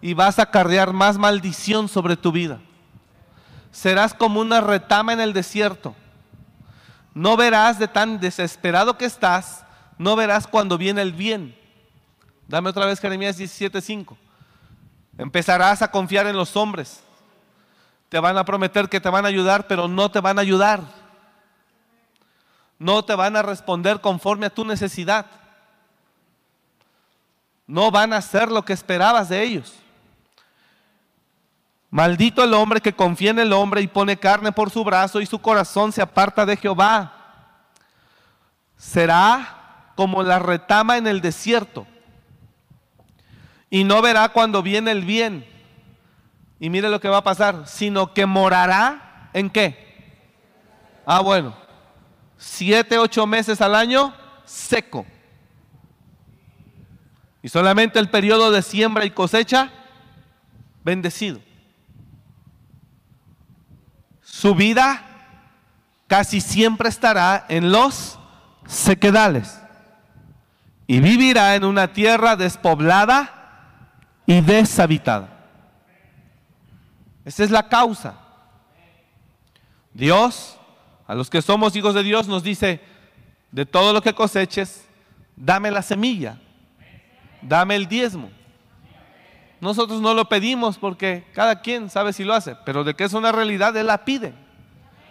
[0.00, 2.58] y vas a cargar más maldición sobre tu vida.
[3.70, 5.94] Serás como una retama en el desierto.
[7.20, 9.64] No verás de tan desesperado que estás,
[9.98, 11.54] no verás cuando viene el bien.
[12.48, 14.16] Dame otra vez Jeremías 17:5.
[15.18, 17.02] Empezarás a confiar en los hombres
[18.10, 20.82] te van a prometer que te van a ayudar, pero no te van a ayudar.
[22.76, 25.26] No te van a responder conforme a tu necesidad.
[27.68, 29.74] No van a hacer lo que esperabas de ellos.
[31.90, 35.26] Maldito el hombre que confía en el hombre y pone carne por su brazo y
[35.26, 37.12] su corazón se aparta de Jehová.
[38.76, 41.86] Será como la retama en el desierto
[43.68, 45.46] y no verá cuando viene el bien
[46.60, 49.90] y mire lo que va a pasar, sino que morará en qué?
[51.04, 51.56] Ah, bueno,
[52.36, 54.14] siete, ocho meses al año
[54.44, 55.06] seco.
[57.42, 59.72] Y solamente el periodo de siembra y cosecha
[60.84, 61.40] bendecido.
[64.40, 65.02] Su vida
[66.06, 68.18] casi siempre estará en los
[68.66, 69.60] sequedales
[70.86, 73.84] y vivirá en una tierra despoblada
[74.24, 75.28] y deshabitada.
[77.26, 78.14] Esa es la causa.
[79.92, 80.58] Dios,
[81.06, 82.80] a los que somos hijos de Dios, nos dice,
[83.52, 84.88] de todo lo que coseches,
[85.36, 86.40] dame la semilla,
[87.42, 88.30] dame el diezmo.
[89.60, 93.12] Nosotros no lo pedimos porque cada quien sabe si lo hace, pero de que es
[93.12, 94.32] una realidad, Él la pide.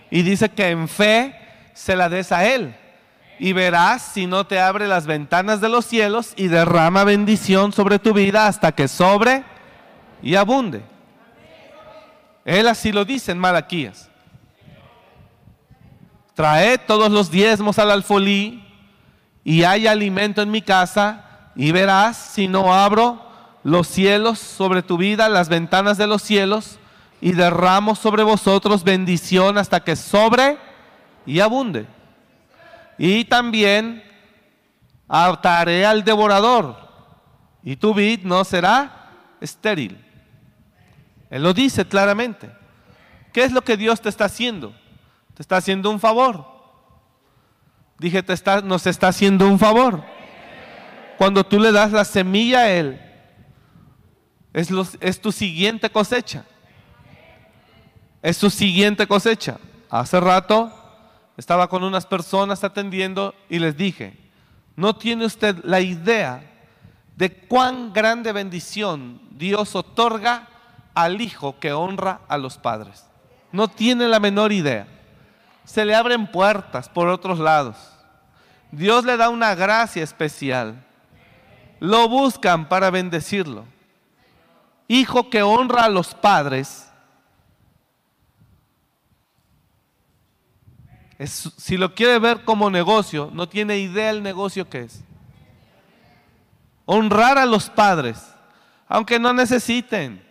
[0.09, 1.35] Y dice que en fe
[1.73, 2.75] se la des a Él.
[3.37, 7.99] Y verás si no te abre las ventanas de los cielos y derrama bendición sobre
[7.99, 9.43] tu vida hasta que sobre
[10.21, 10.83] y abunde.
[12.43, 14.09] Él así lo dice en Malaquías.
[16.33, 18.65] Traed todos los diezmos al alfolí
[19.43, 23.28] y hay alimento en mi casa y verás si no abro
[23.63, 26.79] los cielos sobre tu vida, las ventanas de los cielos
[27.21, 30.57] y derramo sobre vosotros bendición hasta que sobre
[31.25, 31.87] y abunde.
[32.97, 34.03] Y también
[35.07, 36.77] ataré al devorador
[37.63, 40.03] y tu vid no será estéril.
[41.29, 42.49] Él lo dice claramente.
[43.33, 44.73] ¿Qué es lo que Dios te está haciendo?
[45.35, 46.45] Te está haciendo un favor.
[47.99, 50.03] Dije, te está, nos está haciendo un favor.
[51.17, 53.08] Cuando tú le das la semilla a Él,
[54.59, 56.45] es, tu siguiente cosecha.
[58.21, 59.57] Es tu siguiente cosecha.
[59.89, 60.71] Hace rato
[61.37, 64.17] estaba con unas personas atendiendo y les dije,
[64.75, 66.43] no tiene usted la idea
[67.15, 70.47] de cuán grande bendición Dios otorga
[70.93, 73.05] al hijo que honra a los padres.
[73.51, 74.87] No tiene la menor idea.
[75.63, 77.77] Se le abren puertas por otros lados.
[78.71, 80.85] Dios le da una gracia especial.
[81.79, 83.65] Lo buscan para bendecirlo.
[84.91, 86.87] Hijo que honra a los padres.
[91.25, 95.01] si lo quiere ver como negocio, no tiene idea el negocio que es.
[96.85, 98.33] Honrar a los padres,
[98.87, 100.25] aunque no necesiten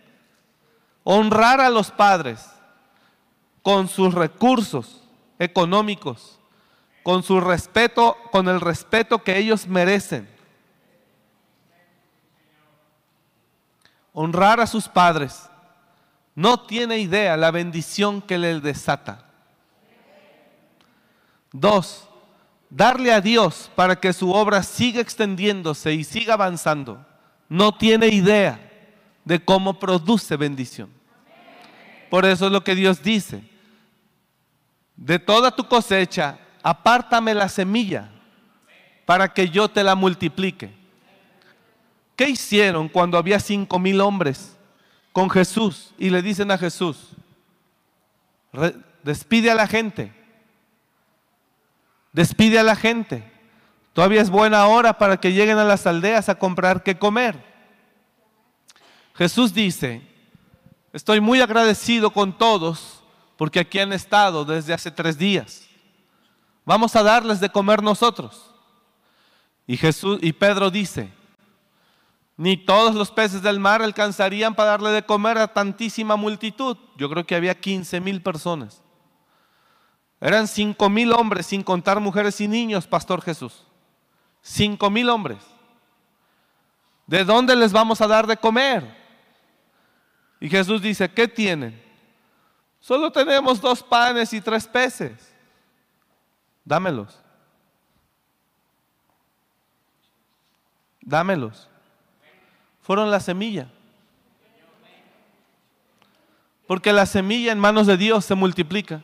[1.03, 2.45] honrar a los padres
[3.61, 5.03] con sus recursos
[5.37, 6.39] económicos,
[7.03, 10.27] con su respeto, con el respeto que ellos merecen.
[14.21, 15.49] Honrar a sus padres
[16.35, 19.23] no tiene idea la bendición que le desata.
[21.53, 22.05] Dos,
[22.69, 27.05] darle a Dios para que su obra siga extendiéndose y siga avanzando.
[27.47, 28.59] No tiene idea
[29.23, 30.89] de cómo produce bendición.
[32.09, 33.41] Por eso es lo que Dios dice.
[34.97, 38.09] De toda tu cosecha, apártame la semilla
[39.05, 40.77] para que yo te la multiplique.
[42.19, 44.57] ¿Qué hicieron cuando había cinco mil hombres
[45.13, 47.11] con Jesús y le dicen a Jesús,
[49.03, 50.11] despide a la gente,
[52.11, 53.23] despide a la gente,
[53.93, 57.41] todavía es buena hora para que lleguen a las aldeas a comprar qué comer?
[59.15, 60.01] Jesús dice,
[60.91, 63.01] estoy muy agradecido con todos
[63.37, 65.69] porque aquí han estado desde hace tres días.
[66.65, 68.53] Vamos a darles de comer nosotros.
[69.65, 71.17] Y Jesús y Pedro dice,
[72.39, 76.77] ni todos los peces del mar alcanzarían para darle de comer a tantísima multitud.
[76.95, 78.81] Yo creo que había 15 mil personas.
[80.21, 83.65] Eran 5 mil hombres, sin contar mujeres y niños, Pastor Jesús.
[84.41, 85.39] 5 mil hombres.
[87.07, 88.95] ¿De dónde les vamos a dar de comer?
[90.39, 91.83] Y Jesús dice, ¿qué tienen?
[92.79, 95.35] Solo tenemos dos panes y tres peces.
[96.63, 97.21] Dámelos.
[101.09, 101.68] dámelos.
[102.89, 103.67] Fueron la semilla.
[106.65, 109.03] Porque la semilla en manos de Dios se multiplica.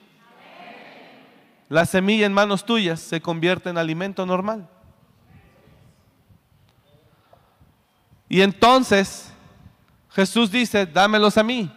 [1.69, 4.67] La semilla en manos tuyas se convierte en alimento normal.
[8.27, 9.31] Y entonces
[10.09, 11.71] Jesús dice, dámelos a mí.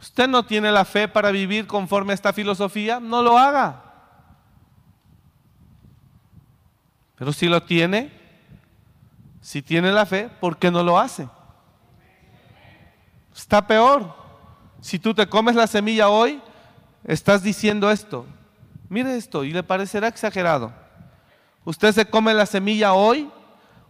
[0.00, 3.89] Usted no tiene la fe para vivir conforme a esta filosofía, no lo haga.
[7.20, 8.10] Pero si lo tiene,
[9.42, 11.28] si tiene la fe, ¿por qué no lo hace?
[13.36, 14.14] Está peor.
[14.80, 16.40] Si tú te comes la semilla hoy,
[17.04, 18.24] estás diciendo esto.
[18.88, 20.72] Mire esto y le parecerá exagerado.
[21.66, 23.30] Usted se come la semilla hoy,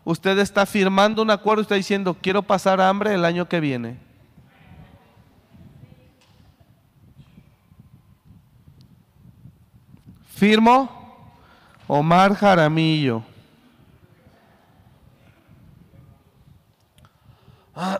[0.02, 3.96] usted está firmando un acuerdo, está diciendo, quiero pasar hambre el año que viene.
[10.34, 10.99] Firmo
[11.92, 13.24] Omar Jaramillo.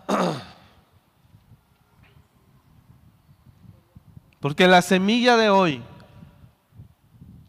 [4.38, 5.82] Porque la semilla de hoy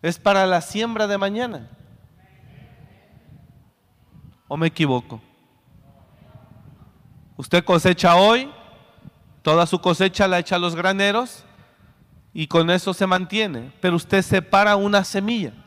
[0.02, 1.70] es para la siembra de mañana.
[4.48, 5.22] ¿O me equivoco?
[7.38, 8.50] Usted cosecha hoy,
[9.44, 11.46] toda su cosecha la echa a los graneros
[12.34, 13.72] y con eso se mantiene.
[13.80, 15.61] Pero usted separa una semilla.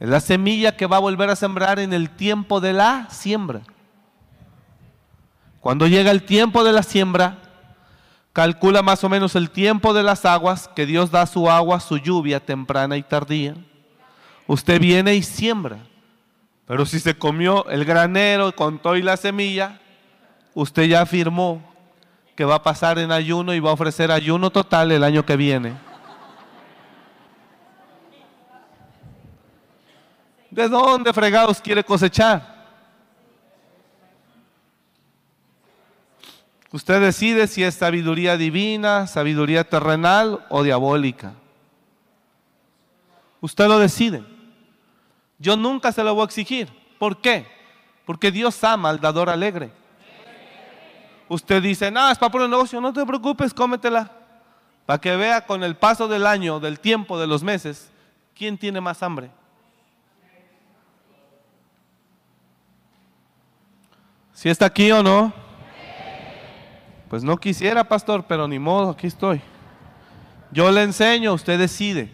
[0.00, 3.60] Es la semilla que va a volver a sembrar en el tiempo de la siembra.
[5.60, 7.36] Cuando llega el tiempo de la siembra,
[8.32, 11.98] calcula más o menos el tiempo de las aguas, que Dios da su agua, su
[11.98, 13.54] lluvia temprana y tardía.
[14.46, 15.80] Usted viene y siembra.
[16.66, 19.80] Pero si se comió el granero, contó y la semilla,
[20.54, 21.62] usted ya afirmó
[22.34, 25.36] que va a pasar en ayuno y va a ofrecer ayuno total el año que
[25.36, 25.89] viene.
[30.50, 32.60] ¿De dónde fregados quiere cosechar?
[36.72, 41.34] Usted decide si es sabiduría divina, sabiduría terrenal o diabólica.
[43.40, 44.22] Usted lo decide.
[45.38, 46.68] Yo nunca se lo voy a exigir.
[46.98, 47.46] ¿Por qué?
[48.04, 49.72] Porque Dios ama al dador alegre.
[51.28, 54.10] Usted dice, no, es para poner negocio, no te preocupes, cómetela.
[54.84, 57.90] Para que vea con el paso del año, del tiempo, de los meses,
[58.34, 59.30] quién tiene más hambre.
[64.40, 65.34] ¿Si está aquí o no?
[67.10, 69.42] Pues no quisiera, pastor, pero ni modo, aquí estoy.
[70.50, 72.10] Yo le enseño, usted decide.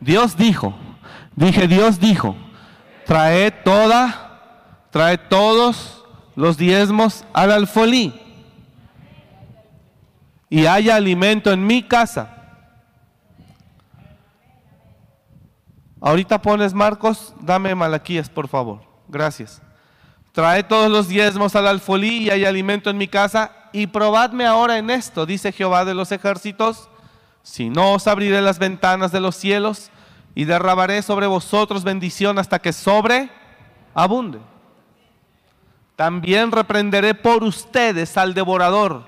[0.00, 0.74] Dios dijo,
[1.36, 2.34] dije, Dios dijo,
[3.06, 8.20] trae toda, trae todos los diezmos al alfolí
[10.50, 12.34] y haya alimento en mi casa.
[16.00, 18.80] Ahorita pones Marcos, dame Malaquías, por favor.
[19.06, 19.62] Gracias.
[20.38, 23.50] Trae todos los diezmos al alfolí y hay alimento en mi casa.
[23.72, 26.88] Y probadme ahora en esto, dice Jehová de los ejércitos,
[27.42, 29.90] si no os abriré las ventanas de los cielos
[30.36, 33.30] y derramaré sobre vosotros bendición hasta que sobre
[33.94, 34.38] abunde.
[35.96, 39.06] También reprenderé por ustedes al devorador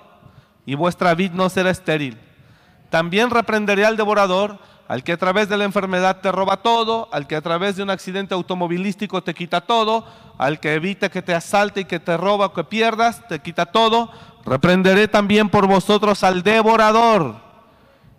[0.66, 2.18] y vuestra vid no será estéril.
[2.90, 4.58] También reprenderé al devorador
[4.90, 7.84] al que a través de la enfermedad te roba todo, al que a través de
[7.84, 10.04] un accidente automovilístico te quita todo,
[10.36, 13.66] al que evita que te asalte y que te roba o que pierdas, te quita
[13.66, 14.10] todo.
[14.44, 17.36] Reprenderé también por vosotros al devorador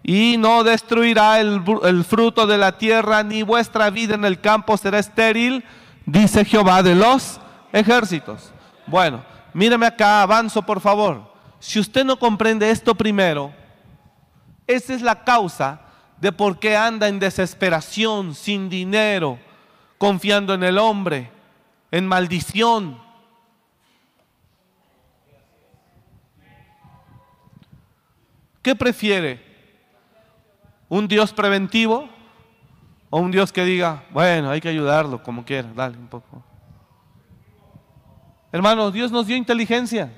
[0.02, 5.00] y no destruirá el, fruto de la tierra, ni vuestra vida en el campo será
[5.00, 5.66] estéril,
[6.06, 7.42] dice Jehová de los
[7.74, 8.54] ejércitos.
[8.88, 11.34] Bueno, míreme acá, avanzo por favor.
[11.60, 13.52] Si usted no comprende esto primero,
[14.68, 15.91] esa es la causa
[16.22, 19.40] de por qué anda en desesperación, sin dinero,
[19.98, 21.32] confiando en el hombre,
[21.90, 23.02] en maldición.
[28.62, 29.44] ¿Qué prefiere?
[30.90, 32.08] ¿Un Dios preventivo
[33.10, 36.44] o un Dios que diga, bueno, hay que ayudarlo como quiera, dale un poco?
[38.52, 40.14] Hermanos, Dios nos dio inteligencia.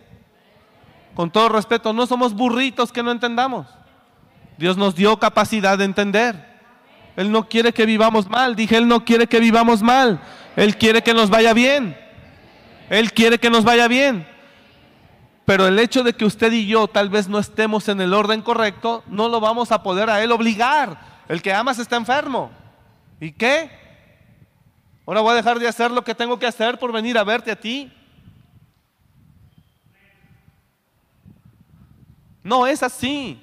[1.15, 3.67] Con todo respeto, no somos burritos que no entendamos.
[4.57, 6.53] Dios nos dio capacidad de entender.
[7.15, 8.55] Él no quiere que vivamos mal.
[8.55, 10.21] Dije, Él no quiere que vivamos mal.
[10.55, 11.97] Él quiere que nos vaya bien.
[12.89, 14.27] Él quiere que nos vaya bien.
[15.45, 18.41] Pero el hecho de que usted y yo tal vez no estemos en el orden
[18.41, 21.23] correcto, no lo vamos a poder a Él obligar.
[21.27, 22.51] El que amas está enfermo.
[23.19, 23.71] ¿Y qué?
[25.05, 27.51] Ahora voy a dejar de hacer lo que tengo que hacer por venir a verte
[27.51, 27.91] a ti.
[32.41, 33.41] No es así.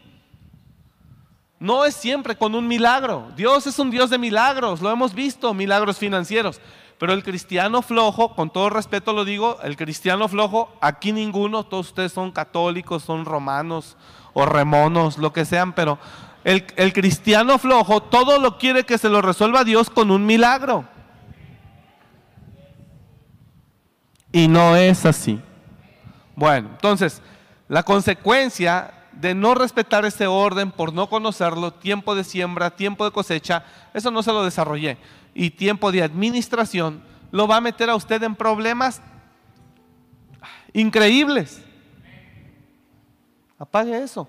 [1.61, 3.31] No es siempre con un milagro.
[3.37, 6.59] Dios es un Dios de milagros, lo hemos visto, milagros financieros.
[6.99, 11.89] Pero el cristiano flojo, con todo respeto lo digo, el cristiano flojo, aquí ninguno, todos
[11.89, 13.97] ustedes son católicos, son romanos
[14.33, 15.99] o remonos, lo que sean, pero
[16.45, 20.87] el, cristiano flojo todo lo quiere que se lo resuelva Dios con un milagro.
[24.33, 25.41] Y no es así.
[26.37, 27.21] Bueno, entonces,
[27.69, 33.11] la consecuencia de no respetar ese orden por no conocerlo, tiempo de siembra, tiempo de
[33.11, 34.99] cosecha, eso no se lo desarrollé,
[35.35, 39.01] y tiempo de administración, lo va a meter a usted en problemas
[40.73, 41.63] increíbles.
[43.59, 44.29] Apague eso.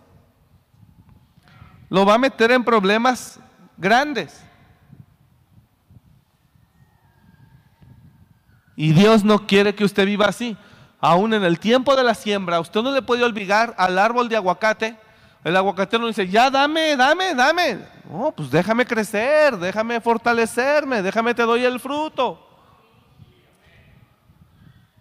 [1.89, 3.39] Lo va a meter en problemas
[3.77, 4.43] grandes.
[8.75, 10.57] Y Dios no quiere que usted viva así
[11.01, 14.35] aún en el tiempo de la siembra, usted no le puede olvidar al árbol de
[14.35, 14.95] aguacate.
[15.43, 17.79] El aguacatero dice, ya dame, dame, dame.
[18.09, 22.47] No, pues déjame crecer, déjame fortalecerme, déjame te doy el fruto.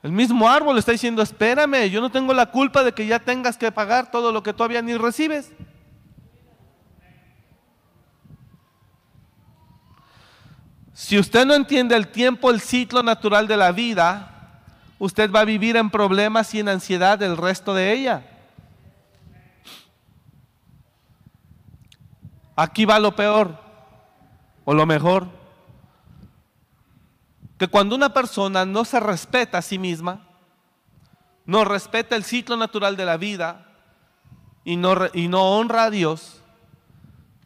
[0.03, 3.59] El mismo árbol está diciendo, espérame, yo no tengo la culpa de que ya tengas
[3.59, 5.53] que pagar todo lo que todavía ni recibes.
[10.95, 14.40] Si usted no entiende el tiempo, el ciclo natural de la vida,
[15.01, 18.23] usted va a vivir en problemas y en ansiedad el resto de ella.
[22.55, 23.59] Aquí va lo peor
[24.65, 25.27] o lo mejor.
[27.59, 30.27] Que cuando una persona no se respeta a sí misma,
[31.47, 33.67] no respeta el ciclo natural de la vida
[34.65, 36.43] y no, y no honra a Dios,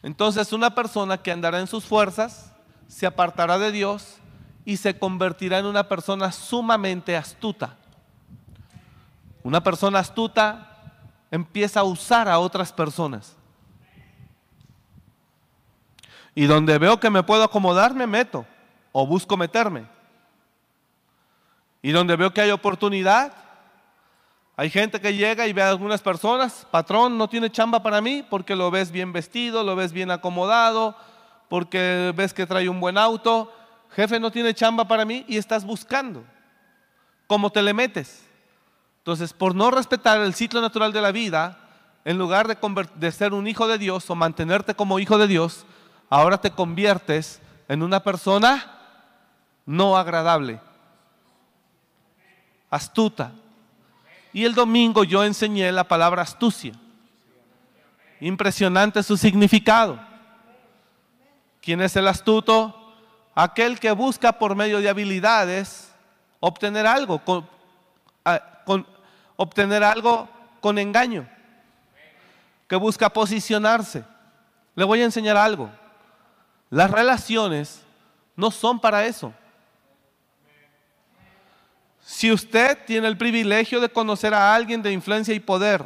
[0.03, 2.53] entonces una persona que andará en sus fuerzas
[2.89, 4.19] se apartará de Dios
[4.65, 7.75] y se convertirá en una persona sumamente astuta.
[9.43, 10.75] Una persona astuta
[11.29, 13.35] empieza a usar a otras personas.
[16.33, 18.45] Y donde veo que me puedo acomodar, me meto
[18.91, 19.85] o busco meterme.
[21.83, 23.33] Y donde veo que hay oportunidad,
[24.57, 28.25] hay gente que llega y ve a algunas personas, patrón, no tiene chamba para mí
[28.27, 30.95] porque lo ves bien vestido, lo ves bien acomodado,
[31.49, 33.51] porque ves que trae un buen auto
[33.95, 36.23] jefe no tiene chamba para mí y estás buscando.
[37.27, 38.23] ¿Cómo te le metes?
[38.99, 41.59] Entonces, por no respetar el ciclo natural de la vida,
[42.03, 42.57] en lugar de,
[42.95, 45.65] de ser un hijo de Dios o mantenerte como hijo de Dios,
[46.09, 48.71] ahora te conviertes en una persona
[49.65, 50.59] no agradable,
[52.69, 53.31] astuta.
[54.33, 56.73] Y el domingo yo enseñé la palabra astucia.
[58.19, 59.99] Impresionante su significado.
[61.61, 62.84] ¿Quién es el astuto?
[63.35, 65.91] Aquel que busca por medio de habilidades
[66.39, 67.47] obtener algo, con,
[69.35, 70.29] obtener algo
[70.61, 71.27] con engaño,
[72.67, 74.03] que busca posicionarse.
[74.73, 75.69] Le voy a enseñar algo.
[76.69, 77.81] Las relaciones
[78.35, 79.33] no son para eso.
[81.99, 85.83] Si usted tiene el privilegio de conocer a alguien de influencia y poder,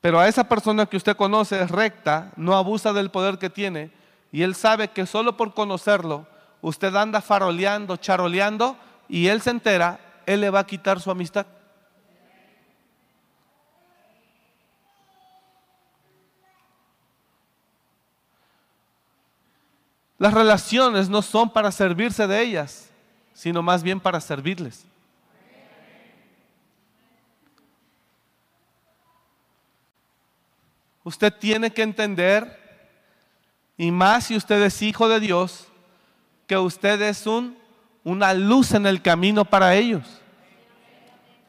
[0.00, 3.90] pero a esa persona que usted conoce es recta, no abusa del poder que tiene,
[4.32, 6.26] y él sabe que solo por conocerlo,
[6.60, 8.76] usted anda faroleando, charoleando,
[9.08, 11.46] y él se entera, él le va a quitar su amistad.
[20.20, 22.90] Las relaciones no son para servirse de ellas,
[23.32, 24.84] sino más bien para servirles.
[31.02, 32.59] Usted tiene que entender,
[33.80, 35.66] y más si usted es hijo de Dios,
[36.46, 37.56] que usted es un,
[38.04, 40.20] una luz en el camino para ellos.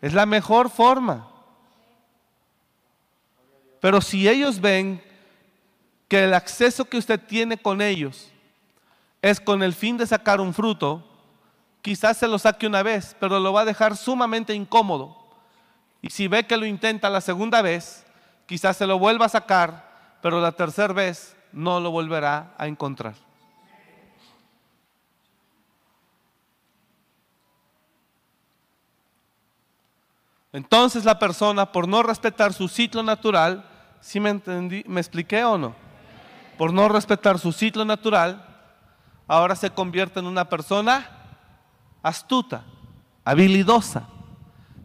[0.02, 1.28] Es la mejor forma.
[3.82, 5.04] Pero si ellos ven
[6.08, 8.32] que el acceso que usted tiene con ellos
[9.22, 11.06] es con el fin de sacar un fruto,
[11.82, 15.18] quizás se lo saque una vez, pero lo va a dejar sumamente incómodo.
[16.02, 18.06] Y si ve que lo intenta la segunda vez,
[18.46, 23.16] quizás se lo vuelva a sacar, pero la tercera vez no lo volverá a encontrar.
[30.54, 33.66] Entonces la persona, por no respetar su ciclo natural,
[34.02, 35.76] ¿sí me, entendí, me expliqué o no?
[36.58, 38.46] Por no respetar su ciclo natural,
[39.28, 41.10] ahora se convierte en una persona
[42.04, 42.64] astuta,
[43.24, 44.08] habilidosa,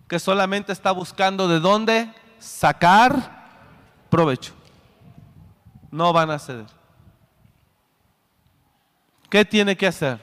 [0.08, 3.48] que solamente está buscando de dónde sacar
[4.08, 4.54] provecho.
[5.90, 6.66] No van a ceder.
[9.28, 10.20] ¿Qué tiene que hacer?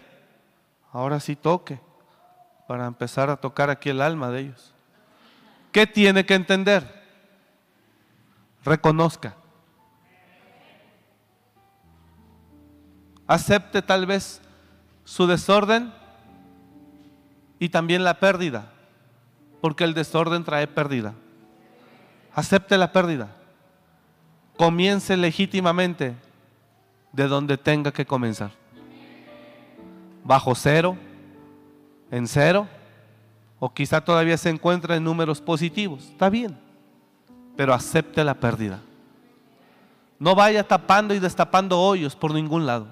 [0.91, 1.79] Ahora sí toque
[2.67, 4.73] para empezar a tocar aquí el alma de ellos.
[5.71, 7.03] ¿Qué tiene que entender?
[8.63, 9.35] Reconozca.
[13.27, 14.41] Acepte tal vez
[15.03, 15.93] su desorden
[17.59, 18.71] y también la pérdida,
[19.61, 21.13] porque el desorden trae pérdida.
[22.33, 23.29] Acepte la pérdida.
[24.57, 26.15] Comience legítimamente
[27.11, 28.51] de donde tenga que comenzar.
[30.23, 30.97] Bajo cero,
[32.11, 32.67] en cero,
[33.59, 36.09] o quizá todavía se encuentra en números positivos.
[36.09, 36.57] Está bien,
[37.55, 38.79] pero acepte la pérdida.
[40.19, 42.87] No vaya tapando y destapando hoyos por ningún lado,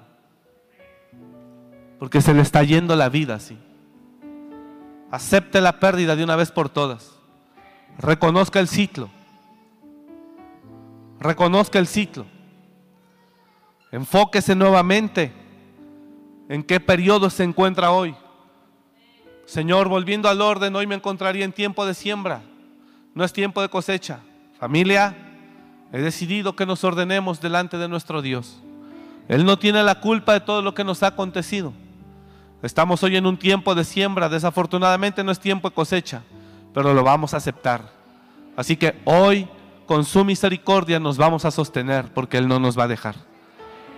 [1.98, 3.58] porque se le está yendo la vida así.
[5.10, 7.12] Acepte la pérdida de una vez por todas.
[7.98, 9.10] Reconozca el ciclo.
[11.22, 12.26] Reconozca el ciclo.
[13.92, 15.32] Enfóquese nuevamente
[16.48, 18.14] en qué periodo se encuentra hoy.
[19.46, 22.42] Señor, volviendo al orden, hoy me encontraría en tiempo de siembra.
[23.14, 24.20] No es tiempo de cosecha.
[24.58, 25.16] Familia,
[25.92, 28.62] he decidido que nos ordenemos delante de nuestro Dios.
[29.28, 31.72] Él no tiene la culpa de todo lo que nos ha acontecido.
[32.62, 34.28] Estamos hoy en un tiempo de siembra.
[34.28, 36.22] Desafortunadamente no es tiempo de cosecha,
[36.72, 37.82] pero lo vamos a aceptar.
[38.56, 39.48] Así que hoy,
[39.86, 43.16] con su misericordia, nos vamos a sostener porque Él no nos va a dejar.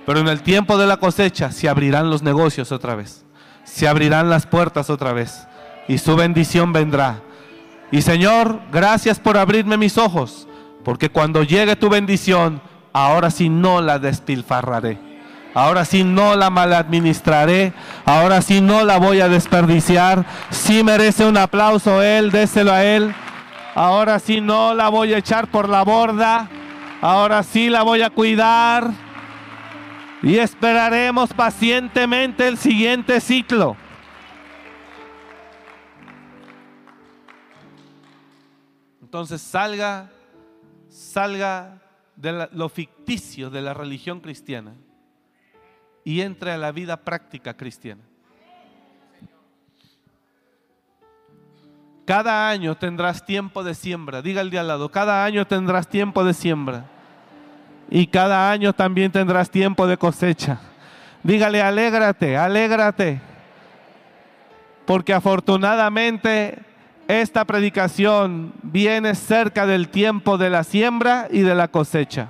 [0.07, 3.24] Pero en el tiempo de la cosecha se abrirán los negocios otra vez.
[3.64, 5.47] Se abrirán las puertas otra vez.
[5.89, 7.20] Y su bendición vendrá.
[7.91, 10.47] Y Señor, gracias por abrirme mis ojos.
[10.85, 12.61] Porque cuando llegue tu bendición,
[12.93, 14.99] ahora sí no la despilfarraré.
[15.55, 17.72] Ahora sí no la maladministraré.
[18.05, 20.26] Ahora sí no la voy a desperdiciar.
[20.51, 23.14] Si merece un aplauso él, déselo a él.
[23.75, 26.49] Ahora sí no la voy a echar por la borda.
[27.01, 28.91] Ahora sí la voy a cuidar.
[30.22, 33.77] Y esperaremos pacientemente el siguiente ciclo.
[39.03, 40.11] Entonces salga,
[40.89, 41.83] salga
[42.16, 44.75] de lo ficticio de la religión cristiana
[46.05, 48.03] y entre a la vida práctica cristiana.
[52.05, 54.21] Cada año tendrás tiempo de siembra.
[54.21, 56.85] Diga el de al lado, cada año tendrás tiempo de siembra.
[57.91, 60.59] Y cada año también tendrás tiempo de cosecha.
[61.23, 63.21] Dígale, alégrate, alégrate.
[64.85, 66.59] Porque afortunadamente
[67.09, 72.29] esta predicación viene cerca del tiempo de la siembra y de la cosecha.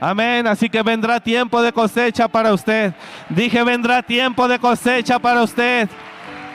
[0.00, 0.46] Amén.
[0.46, 2.94] Así que vendrá tiempo de cosecha para usted.
[3.28, 5.88] Dije, vendrá tiempo de cosecha para usted.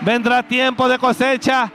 [0.01, 1.72] Vendrá tiempo de cosecha.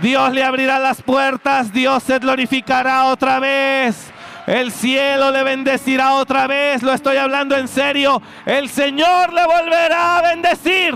[0.00, 1.72] Dios le abrirá las puertas.
[1.72, 4.12] Dios se glorificará otra vez.
[4.46, 6.82] El cielo le bendecirá otra vez.
[6.82, 8.22] Lo estoy hablando en serio.
[8.46, 10.94] El Señor le volverá a bendecir.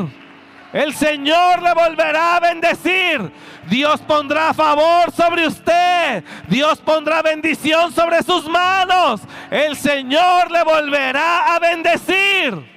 [0.73, 3.31] El Señor le volverá a bendecir.
[3.69, 6.25] Dios pondrá favor sobre usted.
[6.49, 9.21] Dios pondrá bendición sobre sus manos.
[9.51, 12.73] El Señor le volverá a bendecir.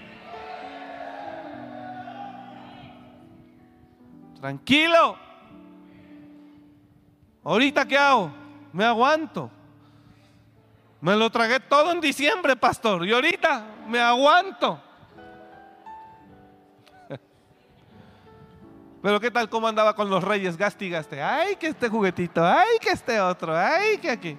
[4.41, 5.24] Tranquilo.
[7.45, 8.33] ¿Ahorita qué hago?
[8.73, 9.51] Me aguanto.
[10.99, 13.05] Me lo tragué todo en diciembre, pastor.
[13.05, 14.81] Y ahorita me aguanto.
[19.03, 21.21] Pero qué tal cómo andaba con los reyes, gaste y gaste.
[21.21, 24.35] Ay, que este juguetito, ay, que este otro, ay, que aquí.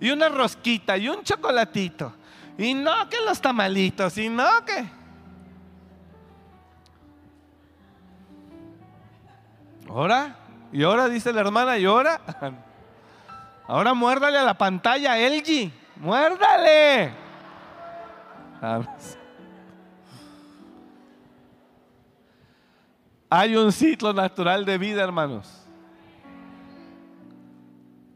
[0.00, 2.14] Y una rosquita, y un chocolatito.
[2.56, 5.00] Y no que los tamalitos, y no que...
[9.88, 10.39] Ahora,
[10.72, 11.08] ¿Y ahora?
[11.08, 12.20] Dice la hermana, ¿y ahora?
[13.66, 15.70] Ahora muérdale a la pantalla, LG.
[15.96, 17.12] Muérdale.
[23.28, 25.60] Hay un ciclo natural de vida, hermanos.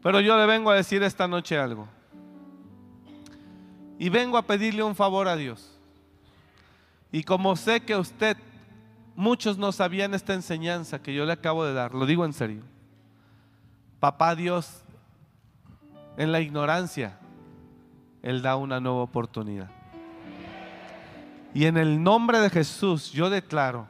[0.03, 1.87] Pero yo le vengo a decir esta noche algo.
[3.97, 5.79] Y vengo a pedirle un favor a Dios.
[7.11, 8.37] Y como sé que usted,
[9.15, 12.63] muchos no sabían esta enseñanza que yo le acabo de dar, lo digo en serio.
[13.99, 14.83] Papá Dios,
[16.17, 17.17] en la ignorancia,
[18.21, 19.69] Él da una nueva oportunidad.
[21.53, 23.87] Y en el nombre de Jesús yo declaro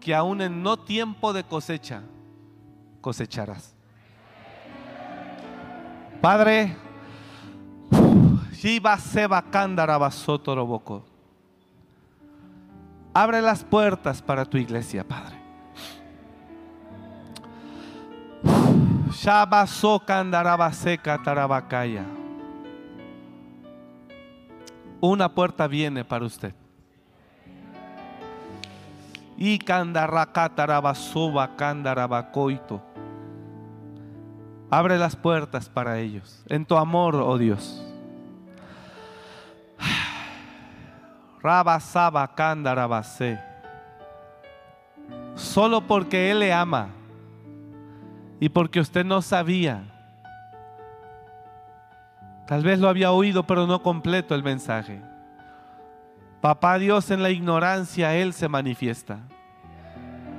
[0.00, 2.02] que aún en no tiempo de cosecha,
[3.00, 3.74] cosecharás.
[6.20, 6.76] Padre,
[8.52, 9.42] Shiva Seba
[13.14, 15.38] Abre las puertas para tu iglesia, Padre.
[25.00, 26.54] Una puerta viene para usted.
[29.38, 29.60] Y.
[34.70, 36.42] Abre las puertas para ellos.
[36.48, 37.83] En tu amor, oh Dios.
[41.44, 43.38] Rabasaba Kandarabase.
[45.34, 46.88] Solo porque Él le ama
[48.40, 49.84] y porque usted no sabía.
[52.46, 55.02] Tal vez lo había oído, pero no completo el mensaje.
[56.40, 59.18] Papá Dios en la ignorancia, Él se manifiesta.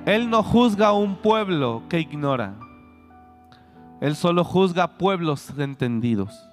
[0.08, 2.56] Él no juzga a un pueblo que ignora.
[4.01, 6.49] Él solo juzga pueblos entendidos.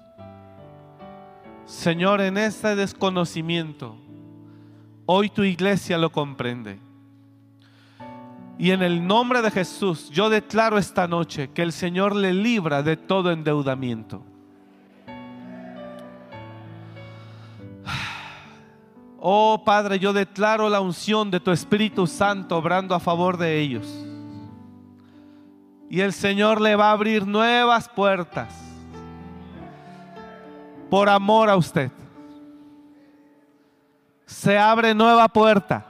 [1.65, 4.02] Señor, en este desconocimiento,
[5.05, 6.79] hoy tu iglesia lo comprende.
[8.57, 12.83] Y en el nombre de Jesús, yo declaro esta noche que el Señor le libra
[12.83, 14.23] de todo endeudamiento.
[19.25, 23.87] Oh Padre, yo declaro la unción de tu Espíritu Santo obrando a favor de ellos.
[25.89, 28.53] Y el Señor le va a abrir nuevas puertas
[30.89, 31.89] por amor a usted.
[34.33, 35.85] Se abre nueva puerta.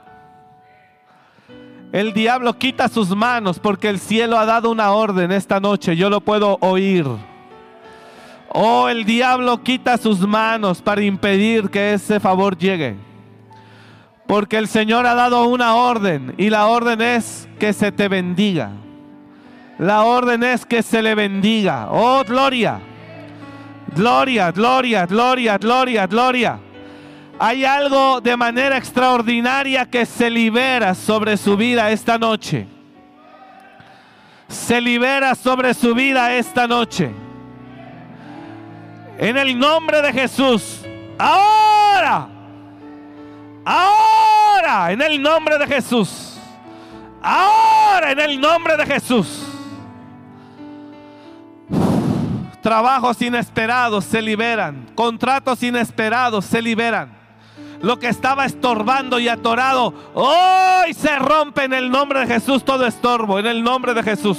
[1.92, 5.96] El diablo quita sus manos porque el cielo ha dado una orden esta noche.
[5.96, 7.06] Yo lo puedo oír.
[8.50, 12.96] Oh, el diablo quita sus manos para impedir que ese favor llegue.
[14.26, 18.70] Porque el Señor ha dado una orden y la orden es que se te bendiga.
[19.78, 21.88] La orden es que se le bendiga.
[21.90, 22.80] Oh, gloria.
[23.96, 26.60] Gloria, gloria, gloria, gloria, gloria.
[27.38, 32.66] Hay algo de manera extraordinaria que se libera sobre su vida esta noche.
[34.48, 37.10] Se libera sobre su vida esta noche.
[39.18, 40.80] En el nombre de Jesús.
[41.18, 42.28] Ahora.
[43.64, 44.92] Ahora.
[44.92, 46.38] En el nombre de Jesús.
[47.20, 48.12] Ahora.
[48.12, 49.44] En el nombre de Jesús.
[52.62, 54.86] Trabajos inesperados se liberan.
[54.94, 57.23] Contratos inesperados se liberan.
[57.84, 62.86] Lo que estaba estorbando y atorado, hoy se rompe en el nombre de Jesús todo
[62.86, 64.38] estorbo, en el nombre de Jesús.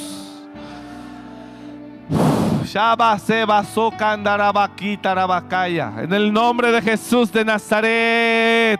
[6.01, 8.79] En el nombre de Jesús de Nazaret.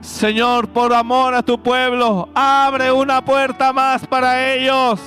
[0.00, 5.00] Señor, por amor a tu pueblo, abre una puerta más para ellos.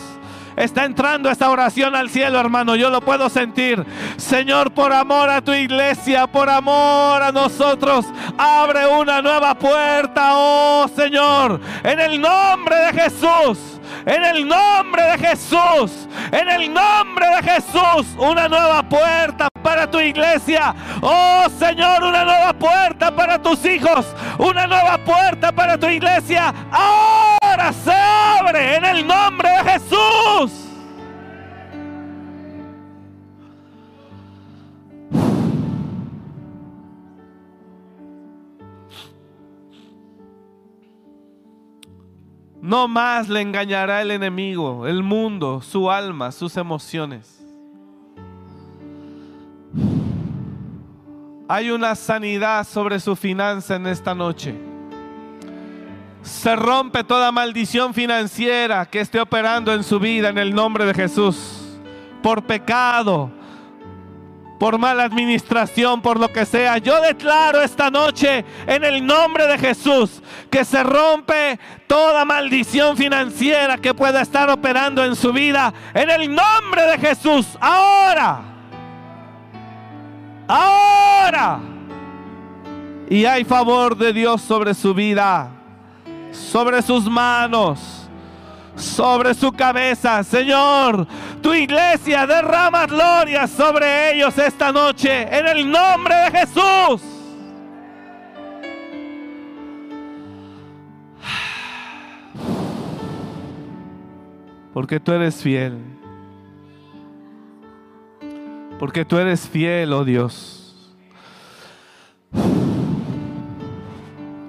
[0.55, 2.75] Está entrando esta oración al cielo, hermano.
[2.75, 3.85] Yo lo puedo sentir.
[4.17, 8.05] Señor, por amor a tu iglesia, por amor a nosotros,
[8.37, 11.59] abre una nueva puerta, oh Señor.
[11.83, 13.59] En el nombre de Jesús.
[14.05, 16.07] En el nombre de Jesús.
[16.31, 18.07] En el nombre de Jesús.
[18.17, 20.73] Una nueva puerta para tu iglesia.
[21.01, 24.05] Oh Señor, una nueva puerta para tus hijos.
[24.37, 26.53] Una nueva puerta para tu iglesia.
[27.57, 30.51] Ahora se abre en el nombre de Jesús.
[42.61, 47.41] No más le engañará el enemigo, el mundo, su alma, sus emociones.
[51.47, 54.74] Hay una sanidad sobre su finanza en esta noche.
[56.25, 60.93] Se rompe toda maldición financiera que esté operando en su vida en el nombre de
[60.95, 61.77] Jesús.
[62.23, 63.29] Por pecado,
[64.59, 66.79] por mala administración, por lo que sea.
[66.79, 73.77] Yo declaro esta noche en el nombre de Jesús que se rompe toda maldición financiera
[73.77, 75.71] que pueda estar operando en su vida.
[75.93, 78.41] En el nombre de Jesús, ahora.
[80.47, 81.59] Ahora.
[83.09, 85.51] Y hay favor de Dios sobre su vida,
[86.35, 88.05] sobre sus manos
[88.75, 90.23] sobre su cabeza.
[90.23, 91.07] Señor,
[91.41, 97.01] tu iglesia derrama gloria sobre ellos esta noche en el nombre de Jesús.
[104.73, 105.79] Porque tú eres fiel.
[108.77, 110.65] Porque tú eres fiel, oh Dios.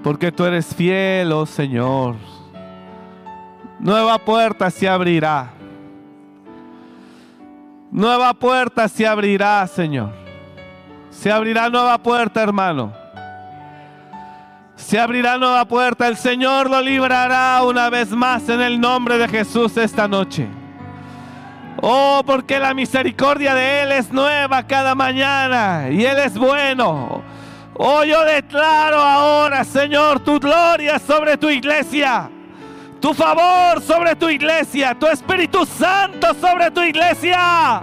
[0.07, 2.15] Porque tú eres fiel, oh Señor.
[3.81, 5.51] Nueva puerta se abrirá.
[7.91, 10.13] Nueva puerta se abrirá, Señor.
[11.11, 12.93] Se abrirá nueva puerta, hermano.
[14.77, 16.07] Se abrirá nueva puerta.
[16.07, 20.47] El Señor lo librará una vez más en el nombre de Jesús esta noche.
[21.83, 27.25] Oh, porque la misericordia de Él es nueva cada mañana y Él es bueno.
[27.79, 32.31] Oh, yo declaro ahora, Señor, tu gloria sobre tu iglesia
[33.01, 37.83] tu favor sobre tu iglesia, tu Espíritu Santo sobre tu iglesia.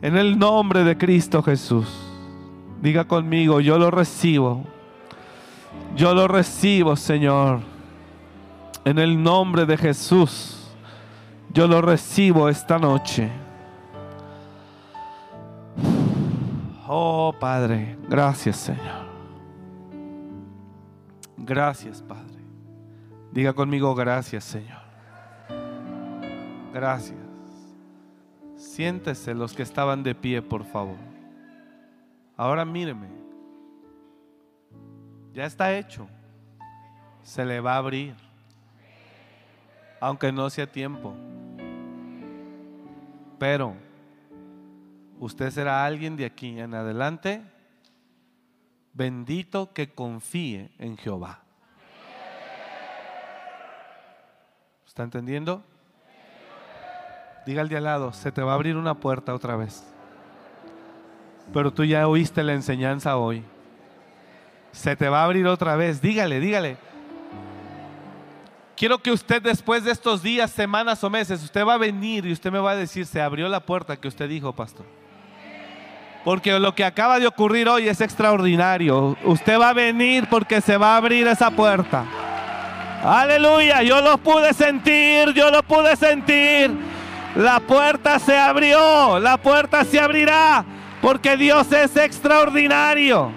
[0.00, 1.88] En el nombre de Cristo Jesús,
[2.80, 4.64] diga conmigo, yo lo recibo.
[5.96, 7.60] Yo lo recibo, Señor.
[8.84, 10.70] En el nombre de Jesús,
[11.52, 13.30] yo lo recibo esta noche.
[16.88, 19.06] Oh Padre, gracias Señor.
[21.46, 22.42] Gracias, Padre.
[23.30, 24.80] Diga conmigo, gracias, Señor.
[26.74, 27.18] Gracias.
[28.56, 30.96] Siéntese los que estaban de pie, por favor.
[32.36, 33.08] Ahora míreme.
[35.32, 36.08] Ya está hecho.
[37.22, 38.16] Se le va a abrir.
[40.00, 41.14] Aunque no sea tiempo.
[43.38, 43.74] Pero
[45.18, 47.42] usted será alguien de aquí en adelante
[48.96, 51.42] Bendito que confíe en Jehová.
[54.86, 55.62] ¿Está entendiendo?
[57.44, 59.84] Diga al de al lado, se te va a abrir una puerta otra vez.
[61.52, 63.44] Pero tú ya oíste la enseñanza hoy.
[64.72, 66.00] Se te va a abrir otra vez.
[66.00, 66.78] Dígale, dígale.
[68.74, 72.32] Quiero que usted después de estos días, semanas o meses, usted va a venir y
[72.32, 74.86] usted me va a decir, se abrió la puerta que usted dijo, pastor.
[76.26, 79.16] Porque lo que acaba de ocurrir hoy es extraordinario.
[79.22, 82.04] Usted va a venir porque se va a abrir esa puerta.
[83.04, 86.76] Aleluya, yo lo pude sentir, yo lo pude sentir.
[87.36, 90.64] La puerta se abrió, la puerta se abrirá
[91.00, 93.30] porque Dios es extraordinario.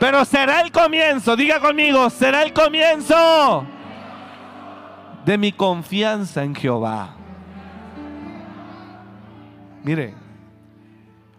[0.00, 3.64] Pero será el comienzo, diga conmigo, será el comienzo
[5.24, 7.10] de mi confianza en Jehová.
[9.84, 10.19] Mire,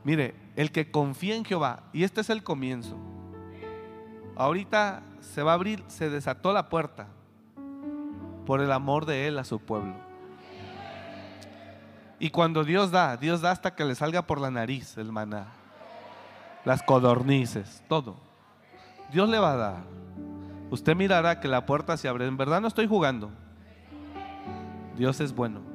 [0.04, 2.98] Mire, el que confía en Jehová, y este es el comienzo.
[4.36, 7.08] Ahorita se va a abrir, se desató la puerta
[8.46, 9.94] por el amor de Él a su pueblo.
[12.20, 15.48] Y cuando Dios da, Dios da hasta que le salga por la nariz el maná,
[16.66, 18.16] las codornices, todo.
[19.12, 19.84] Dios le va a dar.
[20.70, 22.28] Usted mirará que la puerta se abre.
[22.28, 23.32] En verdad no estoy jugando.
[24.96, 25.71] Dios es bueno.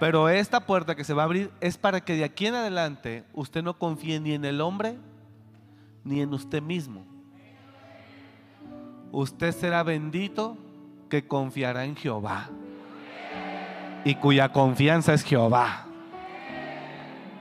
[0.00, 3.24] Pero esta puerta que se va a abrir es para que de aquí en adelante
[3.32, 4.96] usted no confíe ni en el hombre
[6.04, 7.04] ni en usted mismo.
[9.10, 10.56] Usted será bendito
[11.08, 12.48] que confiará en Jehová
[14.04, 15.86] y cuya confianza es Jehová.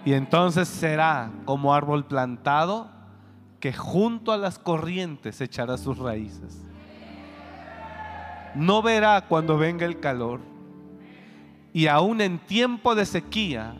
[0.03, 2.89] Y entonces será como árbol plantado
[3.59, 6.63] que junto a las corrientes echará sus raíces.
[8.55, 10.39] No verá cuando venga el calor
[11.77, 13.75] y aún en tiempo de sequía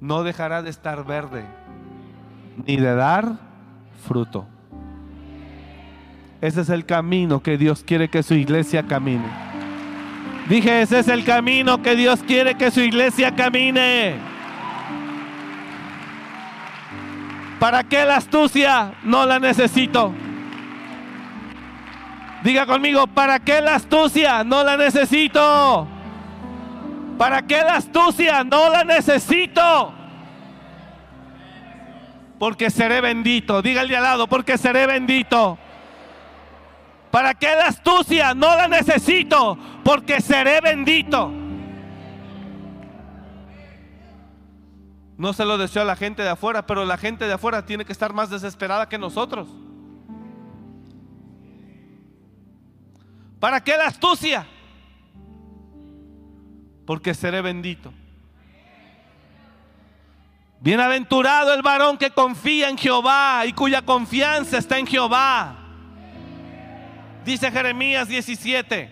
[0.00, 1.44] no dejará de estar verde
[2.66, 3.38] ni de dar
[4.08, 4.48] fruto.
[6.40, 9.28] Ese es el camino que Dios quiere que su iglesia camine.
[10.48, 14.16] Dije, ese es el camino que Dios quiere que su iglesia camine.
[17.60, 18.94] ¿Para qué la astucia?
[19.04, 20.12] No la necesito.
[22.42, 24.42] Diga conmigo, ¿para qué la astucia?
[24.42, 25.86] No la necesito.
[27.18, 28.44] ¿Para qué la astucia?
[28.44, 29.94] No la necesito.
[32.38, 33.62] Porque seré bendito.
[33.62, 35.58] Dígale al lado, porque seré bendito.
[37.10, 38.34] ¿Para qué la astucia?
[38.34, 39.56] No la necesito.
[39.82, 41.32] Porque seré bendito.
[45.16, 47.86] No se lo deseo a la gente de afuera, pero la gente de afuera tiene
[47.86, 49.48] que estar más desesperada que nosotros.
[53.40, 54.46] ¿Para qué la astucia?
[56.86, 57.92] Porque seré bendito.
[60.60, 65.56] Bienaventurado el varón que confía en Jehová y cuya confianza está en Jehová.
[67.24, 68.90] Dice Jeremías 17.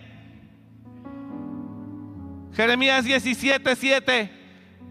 [2.53, 4.31] Jeremías 17, 7.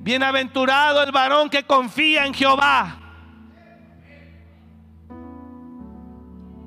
[0.01, 3.01] Bienaventurado el varón que confía en Jehová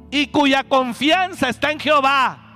[0.10, 2.47] y cuya confianza está en Jehová.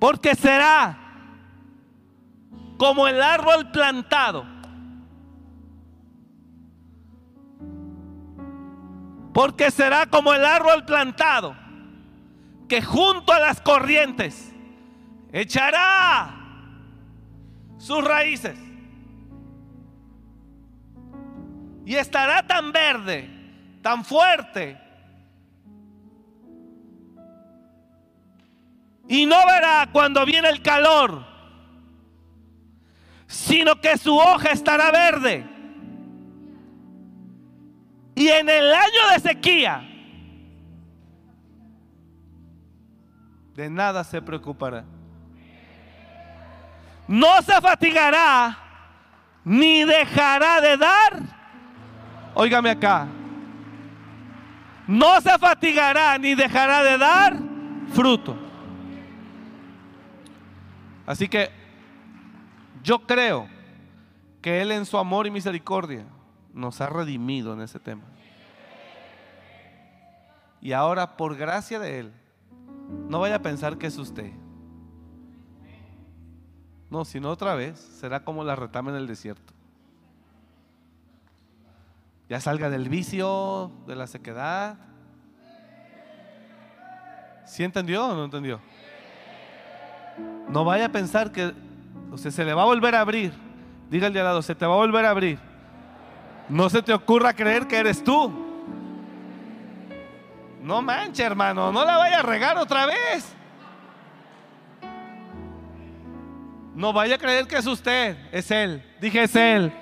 [0.00, 0.98] Porque será
[2.78, 4.46] como el árbol plantado.
[9.34, 11.54] Porque será como el árbol plantado
[12.66, 14.52] que junto a las corrientes
[15.32, 16.34] echará
[17.78, 18.56] sus raíces.
[21.84, 23.28] Y estará tan verde,
[23.82, 24.80] tan fuerte,
[29.10, 31.26] y no verá cuando viene el calor,
[33.26, 35.44] sino que su hoja estará verde.
[38.14, 39.82] Y en el año de sequía,
[43.56, 44.84] de nada se preocupará.
[47.08, 48.56] No se fatigará
[49.44, 51.20] ni dejará de dar.
[52.34, 53.08] Óigame acá.
[54.86, 57.36] No se fatigará ni dejará de dar
[57.92, 58.49] fruto.
[61.10, 61.50] Así que
[62.84, 63.48] yo creo
[64.40, 66.04] que Él en su amor y misericordia
[66.54, 68.04] nos ha redimido en ese tema.
[70.60, 72.12] Y ahora, por gracia de Él,
[73.08, 74.30] no vaya a pensar que es usted.
[76.90, 79.52] No, sino otra vez será como la retama en el desierto.
[82.28, 84.78] Ya salga del vicio, de la sequedad.
[87.46, 88.60] ¿Sí entendió o no entendió?
[90.50, 91.52] No vaya a pensar que
[92.10, 93.32] usted se le va a volver a abrir.
[93.88, 95.38] Dígale al lado, se te va a volver a abrir.
[96.48, 98.32] No se te ocurra creer que eres tú.
[100.62, 103.32] No manche, hermano, no la vaya a regar otra vez.
[106.74, 108.84] No vaya a creer que es usted, es Él.
[109.00, 109.72] Dije, es Él.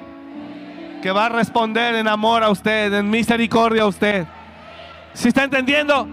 [1.03, 4.27] Que va a responder en amor a usted, en misericordia a usted.
[5.15, 6.07] ¿Si está entendiendo?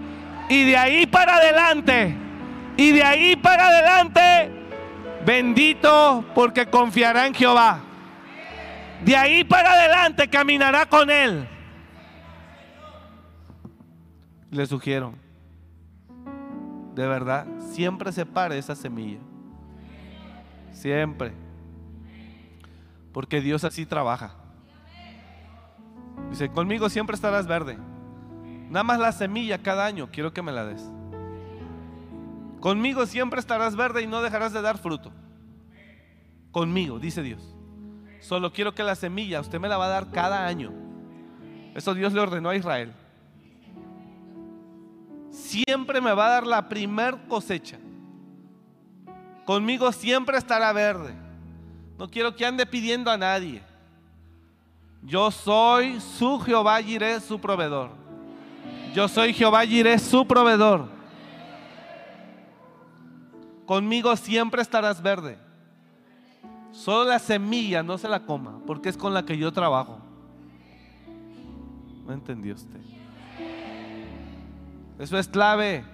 [0.48, 2.25] Y de ahí para adelante
[2.76, 4.50] y de ahí para adelante,
[5.24, 7.80] bendito porque confiará en Jehová.
[9.04, 11.48] De ahí para adelante caminará con Él.
[14.50, 15.14] Le sugiero,
[16.94, 19.18] de verdad, siempre separe esa semilla.
[20.72, 21.32] Siempre.
[23.12, 24.34] Porque Dios así trabaja.
[26.30, 27.78] Dice, conmigo siempre estarás verde.
[28.68, 30.90] Nada más la semilla cada año, quiero que me la des.
[32.60, 35.12] Conmigo siempre estarás verde y no dejarás de dar fruto.
[36.50, 37.54] Conmigo, dice Dios.
[38.20, 40.72] Solo quiero que la semilla usted me la va a dar cada año.
[41.74, 42.92] Eso Dios le ordenó a Israel.
[45.30, 47.78] Siempre me va a dar la primer cosecha.
[49.44, 51.14] Conmigo siempre estará verde.
[51.98, 53.62] No quiero que ande pidiendo a nadie.
[55.02, 57.90] Yo soy su Jehová Jireh, su proveedor.
[58.94, 60.95] Yo soy Jehová Jireh, su proveedor.
[63.66, 65.38] Conmigo siempre estarás verde.
[66.70, 69.98] Solo la semilla no se la coma, porque es con la que yo trabajo.
[72.06, 72.80] ¿No entendió usted?
[74.98, 75.84] Eso es clave.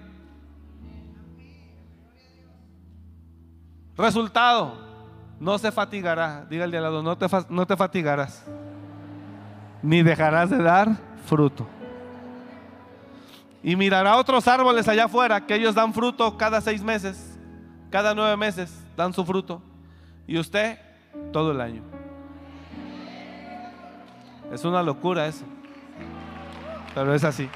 [3.97, 4.77] Resultado,
[5.39, 6.45] no se fatigará.
[6.49, 8.45] Dígale al lado, no te, no te fatigarás.
[9.81, 10.95] Ni dejarás de dar
[11.25, 11.67] fruto.
[13.63, 17.32] Y mirará otros árboles allá afuera que ellos dan fruto cada seis meses
[17.93, 19.61] cada nueve meses dan su fruto.
[20.25, 20.79] Y usted
[21.31, 21.83] todo el año.
[24.51, 25.45] Es una locura eso.
[26.95, 27.47] Pero es así.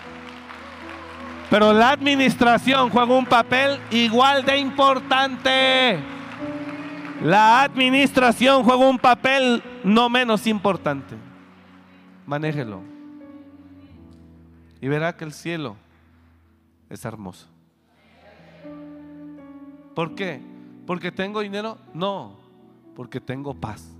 [1.50, 6.00] Pero la administración juega un papel igual de importante.
[7.24, 11.16] La administración juega un papel no menos importante.
[12.28, 12.84] Manéjelo.
[14.82, 15.78] Y verá que el cielo
[16.92, 17.57] es hermoso.
[19.98, 20.40] ¿Por qué?
[20.86, 21.80] ¿Porque tengo dinero?
[21.92, 22.36] No,
[22.96, 23.92] porque tengo paz.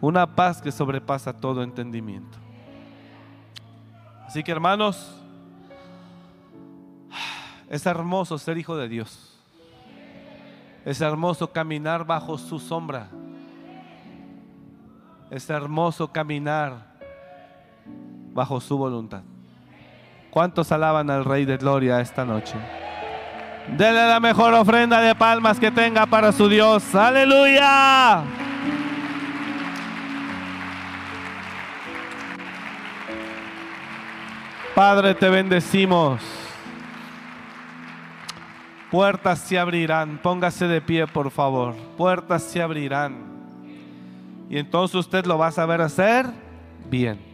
[0.00, 2.36] Una paz que sobrepasa todo entendimiento.
[4.26, 5.14] Así que hermanos,
[7.70, 9.38] Es hermoso ser hijo de Dios.
[10.84, 13.08] Es hermoso caminar bajo su sombra.
[15.30, 16.98] Es hermoso caminar
[18.32, 19.22] bajo su voluntad.
[20.34, 22.56] ¿Cuántos alaban al Rey de Gloria esta noche?
[23.68, 26.92] Dele la mejor ofrenda de palmas que tenga para su Dios.
[26.92, 28.24] Aleluya.
[34.74, 36.20] Padre, te bendecimos.
[38.90, 40.18] Puertas se abrirán.
[40.20, 41.76] Póngase de pie, por favor.
[41.96, 43.14] Puertas se abrirán.
[44.50, 46.26] Y entonces usted lo va a saber hacer
[46.90, 47.33] bien.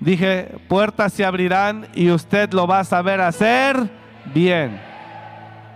[0.00, 3.90] Dije, puertas se abrirán y usted lo va a saber hacer
[4.32, 4.80] bien.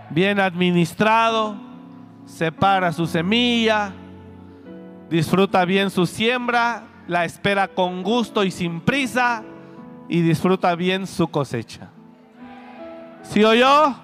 [0.09, 1.57] Bien administrado,
[2.25, 3.91] separa su semilla,
[5.09, 9.43] disfruta bien su siembra, la espera con gusto y sin prisa
[10.07, 11.89] y disfruta bien su cosecha.
[13.23, 13.95] ¿Sí o yo?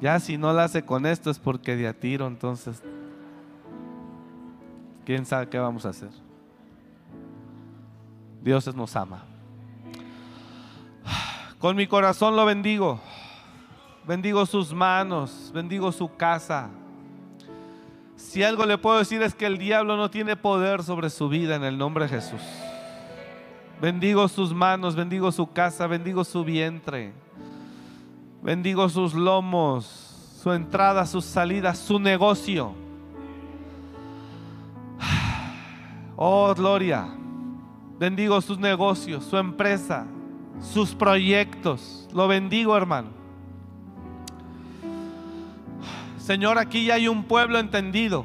[0.00, 2.82] Ya si no la hace con esto es porque de a tiro, entonces,
[5.04, 6.25] ¿quién sabe qué vamos a hacer?
[8.46, 9.24] Dios nos ama.
[11.58, 13.00] Con mi corazón lo bendigo.
[14.06, 16.70] Bendigo sus manos, bendigo su casa.
[18.14, 21.56] Si algo le puedo decir es que el diablo no tiene poder sobre su vida
[21.56, 22.40] en el nombre de Jesús.
[23.82, 27.14] Bendigo sus manos, bendigo su casa, bendigo su vientre.
[28.44, 29.86] Bendigo sus lomos,
[30.40, 32.74] su entrada, sus salidas, su negocio.
[36.18, 37.25] Oh, gloria.
[37.98, 40.06] Bendigo sus negocios, su empresa,
[40.60, 42.08] sus proyectos.
[42.12, 43.08] Lo bendigo, hermano.
[46.18, 48.24] Señor, aquí ya hay un pueblo entendido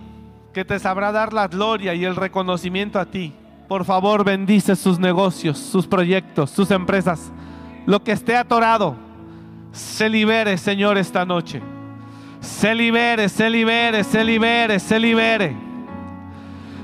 [0.54, 3.34] que te sabrá dar la gloria y el reconocimiento a ti.
[3.70, 7.32] Por favor, bendice sus negocios, sus proyectos, sus empresas.
[7.86, 8.96] Lo que esté atorado,
[9.72, 11.62] se libere, Señor, esta noche.
[12.42, 15.71] Se libere, se libere, se libere, se libere.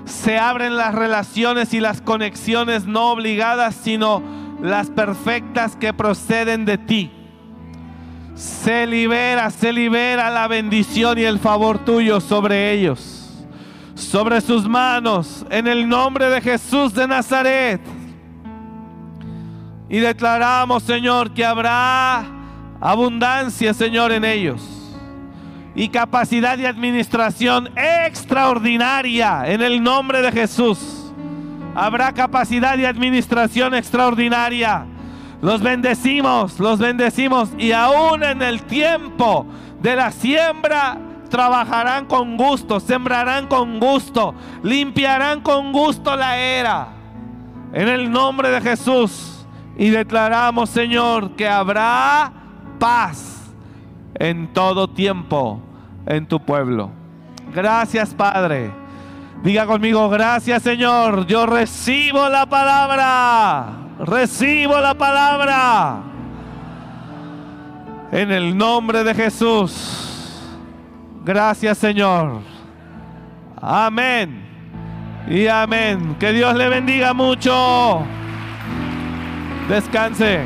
[0.08, 4.24] Se abren las relaciones y las conexiones no obligadas, sino
[4.62, 7.12] las perfectas que proceden de ti.
[8.34, 13.46] Se libera, se libera la bendición y el favor tuyo sobre ellos,
[13.96, 17.82] sobre sus manos, en el nombre de Jesús de Nazaret.
[19.90, 22.26] Y declaramos, Señor, que habrá
[22.80, 24.77] abundancia, Señor, en ellos.
[25.78, 31.14] Y capacidad de administración extraordinaria en el nombre de Jesús.
[31.76, 34.86] Habrá capacidad de administración extraordinaria
[35.42, 39.46] los bendecimos, los bendecimos y aún en el tiempo
[39.82, 40.98] de la siembra
[41.30, 44.34] trabajarán con gusto, sembrarán con gusto,
[44.64, 46.88] limpiarán con gusto la era.
[47.74, 49.46] En el nombre de Jesús
[49.78, 52.32] y declaramos, Señor, que habrá
[52.80, 53.52] paz
[54.16, 55.62] en todo tiempo
[56.08, 56.90] en tu pueblo.
[57.54, 58.72] Gracias, Padre.
[59.44, 61.28] Diga conmigo, gracias, Señor.
[61.28, 63.68] Yo recibo la palabra.
[64.00, 65.98] Recibo la palabra.
[68.12, 70.08] En el nombre de Jesús.
[71.28, 72.40] Gracias Señor.
[73.62, 74.46] Amén.
[75.28, 76.16] Y amén.
[76.18, 78.02] Que Dios le bendiga mucho.
[79.68, 80.46] Descanse.